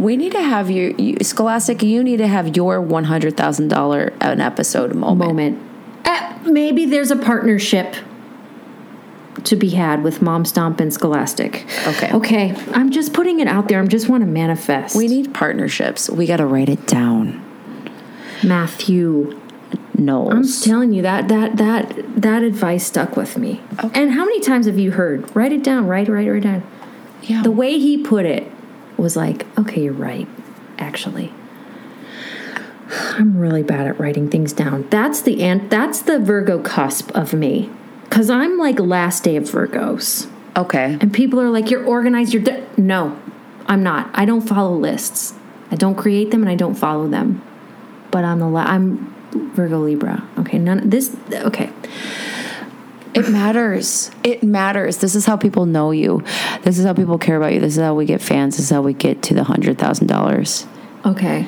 [0.00, 1.80] We need to have you, you Scholastic.
[1.84, 5.28] You need to have your one hundred thousand dollar an episode moment.
[5.28, 5.62] Moment.
[6.04, 7.94] Uh, maybe there's a partnership
[9.44, 11.66] to be had with Mom Stomp and Scholastic.
[11.86, 12.12] Okay.
[12.12, 13.80] Okay, I'm just putting it out there.
[13.80, 14.96] I just want to manifest.
[14.96, 16.10] We need partnerships.
[16.10, 17.44] We got to write it down.
[18.42, 19.40] Mathew.
[19.96, 20.60] I'm Knowles.
[20.60, 23.60] telling you that that that that advice stuck with me.
[23.94, 25.34] And how many times have you heard?
[25.36, 25.86] Write it down.
[25.86, 26.62] Write, write, write down.
[27.22, 27.42] yeah.
[27.42, 28.50] The way he put it
[28.96, 30.26] was like, okay, you're right.
[30.78, 31.32] Actually,
[32.90, 34.88] I'm really bad at writing things down.
[34.90, 35.70] That's the ant.
[35.70, 37.70] That's the Virgo cusp of me,
[38.04, 40.98] because I'm like last day of Virgos, okay.
[41.00, 42.66] and people are like, "You're organized." You're de-.
[42.76, 43.16] no,
[43.66, 44.10] I'm not.
[44.14, 45.34] I don't follow lists.
[45.70, 47.42] I don't create them, and I don't follow them.
[48.10, 50.26] But I'm the la- I'm Virgo Libra.
[50.38, 51.14] Okay, none this.
[51.32, 51.70] Okay,
[53.14, 54.10] It matters.
[54.22, 54.98] It matters.
[54.98, 56.22] This is how people know you.
[56.62, 57.60] This is how people care about you.
[57.60, 58.56] This is how we get fans.
[58.56, 60.66] This is how we get to the hundred thousand dollars.
[61.04, 61.46] okay.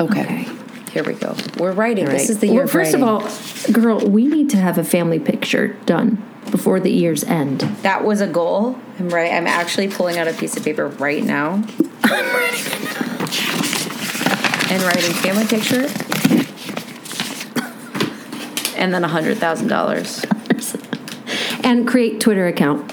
[0.00, 0.20] Okay.
[0.22, 0.46] Okay.
[0.92, 1.34] Here we go.
[1.58, 2.04] We're writing.
[2.06, 2.56] This is the year.
[2.56, 3.02] Well, of first writing.
[3.02, 7.60] of all, girl, we need to have a family picture done before the year's end.
[7.82, 8.78] That was a goal.
[8.98, 9.32] I'm right.
[9.32, 11.54] I'm actually pulling out a piece of paper right now.
[12.04, 12.88] I'm writing.
[14.70, 15.88] and writing family picture.
[18.78, 20.24] And then a hundred thousand dollars.
[21.64, 22.92] and create Twitter account.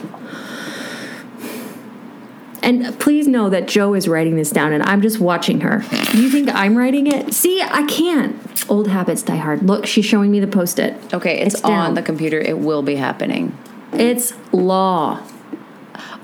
[2.62, 5.84] And please know that Joe is writing this down and I'm just watching her.
[6.14, 7.32] You think I'm writing it?
[7.34, 8.36] See, I can't.
[8.68, 9.62] Old habits die hard.
[9.62, 10.96] Look, she's showing me the post it.
[11.14, 11.74] Okay, it's, It's down.
[11.74, 12.40] on the computer.
[12.40, 13.56] It will be happening.
[13.94, 15.22] It's law.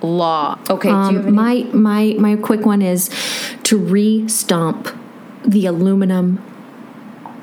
[0.02, 0.58] Law.
[0.68, 0.90] Okay.
[0.90, 3.12] do you have Um, my my my quick one is
[3.64, 4.90] to re-stomp
[5.46, 6.42] the aluminum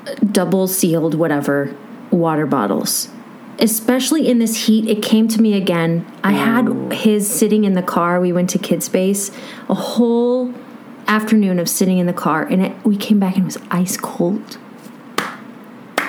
[0.05, 1.73] uh, double sealed whatever
[2.11, 3.09] water bottles.
[3.59, 6.05] Especially in this heat, it came to me again.
[6.23, 8.21] I had his sitting in the car.
[8.21, 9.35] We went to Kidspace,
[9.67, 10.53] a whole
[11.07, 13.97] afternoon of sitting in the car, and it, we came back and it was ice
[13.97, 14.57] cold.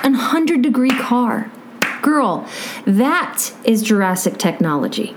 [0.03, 1.51] An hundred degree car,
[2.01, 2.47] girl.
[2.85, 5.15] That is Jurassic technology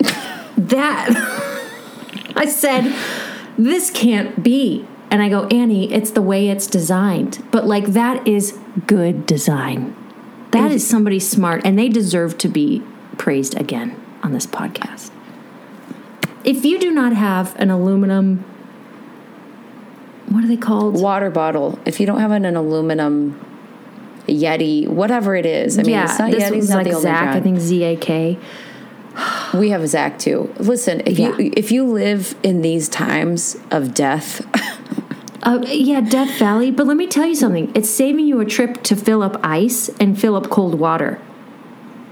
[0.56, 1.10] that
[2.36, 2.94] I said,
[3.58, 4.86] this can't be.
[5.10, 7.44] And I go, Annie, it's the way it's designed.
[7.50, 9.96] But like that is good design.
[10.62, 12.82] That is somebody smart, and they deserve to be
[13.16, 15.10] praised again on this podcast.
[16.44, 18.44] If you do not have an aluminum,
[20.28, 20.94] what are they called?
[21.00, 21.78] water bottle.
[21.84, 23.38] If you don't have an, an aluminum
[24.26, 27.34] Yeti, whatever it is, I mean, it's not this Yeti's was not like Zak.
[27.36, 28.38] I think Z A K.
[29.54, 30.52] We have a Zak too.
[30.58, 31.36] Listen, if Yeah.
[31.38, 34.46] you if you live in these times of death,
[35.42, 36.70] Uh, yeah, Death Valley.
[36.70, 37.70] But let me tell you something.
[37.74, 41.20] It's saving you a trip to fill up ice and fill up cold water.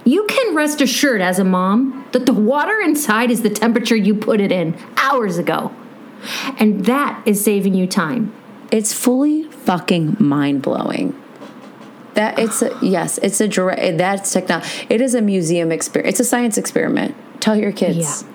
[0.05, 4.14] You can rest assured as a mom that the water inside is the temperature you
[4.14, 5.74] put it in hours ago.
[6.59, 8.33] And that is saving you time.
[8.70, 11.20] it's fully fucking mind blowing.
[12.14, 13.99] That it's a, yes, it's a direct.
[13.99, 14.87] That's technology.
[14.89, 16.14] It is a museum experience.
[16.14, 17.14] It's a science experiment.
[17.41, 18.22] Tell your kids.
[18.22, 18.29] Yeah.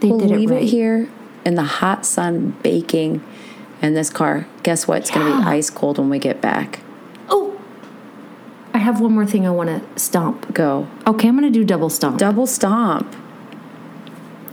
[0.00, 1.08] They we'll did leave it it, here
[1.44, 3.24] in the hot sun, baking,
[3.80, 4.46] in this car.
[4.62, 4.98] Guess what?
[4.98, 6.80] It's going to be ice cold when we get back.
[7.28, 7.60] Oh,
[8.74, 10.52] I have one more thing I want to stomp.
[10.54, 12.18] Go Okay, I'm going to do double stomp.
[12.18, 13.14] double stomp.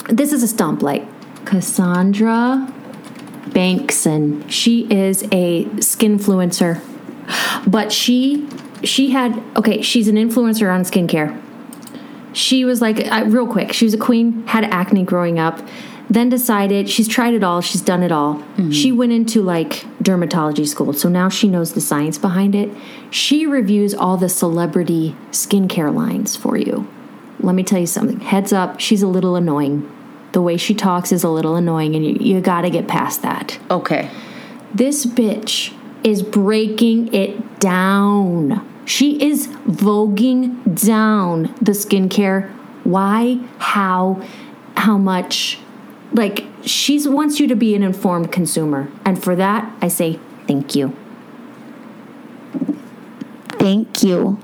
[0.09, 1.07] this is a stomp light.
[1.45, 2.71] Cassandra
[3.49, 4.49] Bankson.
[4.49, 6.81] She is a skinfluencer,
[7.67, 8.47] but she
[8.83, 9.81] she had okay.
[9.81, 11.39] She's an influencer on skincare.
[12.33, 13.71] She was like uh, real quick.
[13.73, 14.45] She was a queen.
[14.47, 15.61] Had acne growing up.
[16.09, 17.61] Then decided she's tried it all.
[17.61, 18.35] She's done it all.
[18.35, 18.71] Mm-hmm.
[18.71, 22.69] She went into like dermatology school, so now she knows the science behind it.
[23.09, 26.87] She reviews all the celebrity skincare lines for you.
[27.39, 28.19] Let me tell you something.
[28.19, 29.91] Heads up, she's a little annoying.
[30.31, 33.21] The way she talks is a little annoying, and you, you got to get past
[33.21, 33.59] that.
[33.71, 34.09] Okay.
[34.73, 38.69] This bitch is breaking it down.
[38.85, 42.51] She is voguing down the skincare.
[42.83, 43.39] Why?
[43.57, 44.21] How?
[44.77, 45.59] How much?
[46.13, 48.89] Like, she wants you to be an informed consumer.
[49.03, 50.95] And for that, I say thank you.
[53.59, 54.39] Thank you.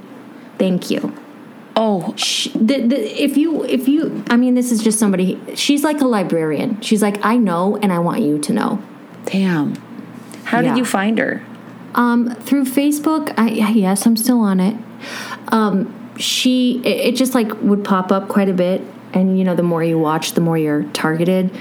[0.58, 1.16] Thank you.
[1.76, 5.86] Oh, Sh the, the, if you if you i mean this is just somebody she's
[5.86, 8.84] like a librarian she's like i know and i want you to know
[9.26, 9.76] damn.
[10.44, 10.70] How Yeah.
[10.74, 11.42] did you find her?
[11.96, 14.76] um through facebook i yes i'm still on it
[15.48, 18.82] um she it, it just like would pop up quite a bit
[19.14, 21.52] and you know the more you watch the more you're targeted.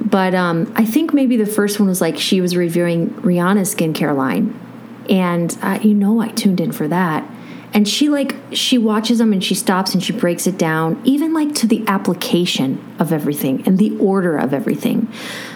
[0.00, 4.16] But um i think maybe the first one was like she was reviewing rihanna's skincare
[4.16, 4.58] line.
[5.08, 7.28] And uh, you know i tuned in for that.
[7.74, 11.32] And she like she watches them and she stops and she breaks it down even
[11.32, 15.08] like to the application of everything and the order of everything.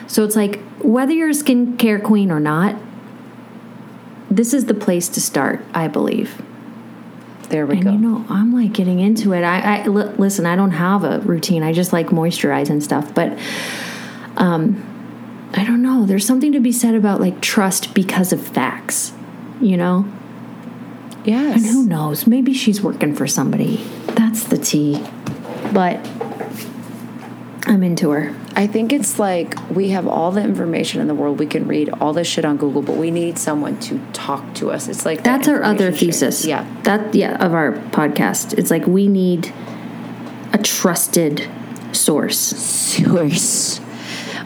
[0.07, 2.77] So it's like whether you're a skincare queen or not
[4.33, 6.41] this is the place to start i believe
[7.53, 7.93] There we and go.
[7.93, 9.43] you know i'm like getting into it.
[9.45, 11.63] I, I listen i don't have a routine.
[11.63, 13.15] I just like moisturize and stuff.
[13.15, 13.39] But
[14.37, 14.83] um
[15.55, 16.05] i don't know.
[16.07, 19.13] There's something to be said about like trust because of facts
[19.63, 20.05] you know?
[21.25, 21.57] Yes.
[21.57, 22.27] and who knows?
[22.27, 23.77] Maybe she's working for somebody.
[24.09, 25.03] That's the tea.
[25.73, 26.05] But
[27.73, 31.39] i'm into her I think it's like we have all the information in the world.
[31.39, 34.71] We can read all this shit on Google, but we need someone to talk to
[34.71, 34.89] us.
[34.89, 36.67] It's like that that's our other thesis Yeah.
[36.83, 39.55] that yeah of our podcast it's like we need
[40.53, 41.49] a trusted
[41.93, 43.81] source Source.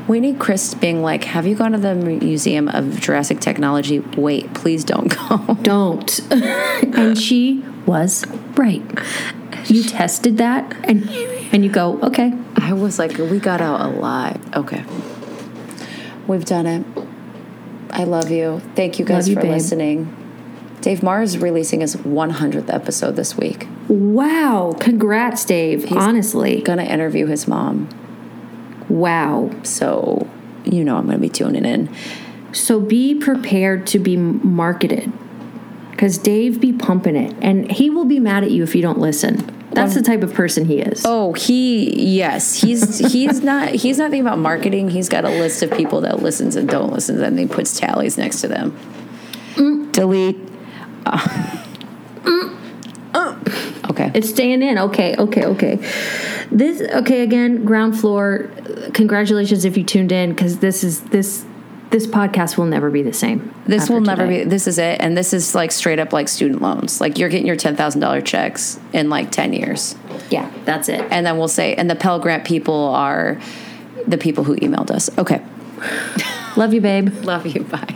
[0.06, 3.98] We need Chris being like, "Have you gone to the Museum of Jurassic Technology?
[4.16, 6.20] Wait, please don't go." don't.
[6.30, 8.24] and she was
[8.56, 8.82] right.
[9.66, 11.10] You tested that and
[11.52, 12.32] and you go, okay.
[12.66, 14.82] I was like, "We got out alive." Okay,
[16.26, 16.84] we've done it.
[17.90, 18.60] I love you.
[18.74, 19.52] Thank you guys you, for babe.
[19.52, 20.14] listening.
[20.80, 23.68] Dave Marr is releasing his 100th episode this week.
[23.88, 24.74] Wow.
[24.80, 25.90] Congrats, Dave.
[25.92, 26.60] Honestly.
[26.60, 27.88] Gonna interview his mom,
[28.88, 29.50] Wow.
[29.62, 30.26] so
[30.64, 31.88] you know I'm gonna be tuning in.
[32.50, 35.12] So be prepared to be marketed.
[35.96, 38.98] Cuz Dave be pumping it and he will be mad at you if you don't
[38.98, 39.44] listen.
[39.76, 41.04] That's the type of person he is.
[41.04, 44.90] Oh, he yes, he's he's not he's not thinking about marketing.
[44.90, 48.18] He's got a list of people that listens and don't listen, and he puts tallies
[48.18, 49.90] next to them.
[49.92, 50.38] Delete.
[53.88, 54.10] Okay.
[54.14, 54.78] It's staying in.
[54.78, 55.76] Okay, okay, okay.
[56.50, 58.50] This okay again, ground floor.
[58.92, 61.44] Congratulations if you tuned in cuz this is this
[61.90, 63.54] this podcast will never be the same.
[63.66, 64.44] This will never today.
[64.44, 64.50] be.
[64.50, 67.00] This is it, and this is like straight up like student loans.
[67.00, 69.94] Like you're getting your ten thousand dollar checks in like ten years,
[70.30, 71.04] Yeah, that's it.
[71.10, 73.40] and then we'll say, and the Pell Grant people are
[74.06, 75.16] the people who emailed us.
[75.18, 75.42] Okay,
[76.56, 77.12] Love you, babe.
[77.24, 77.62] love you.
[77.64, 77.94] Bye.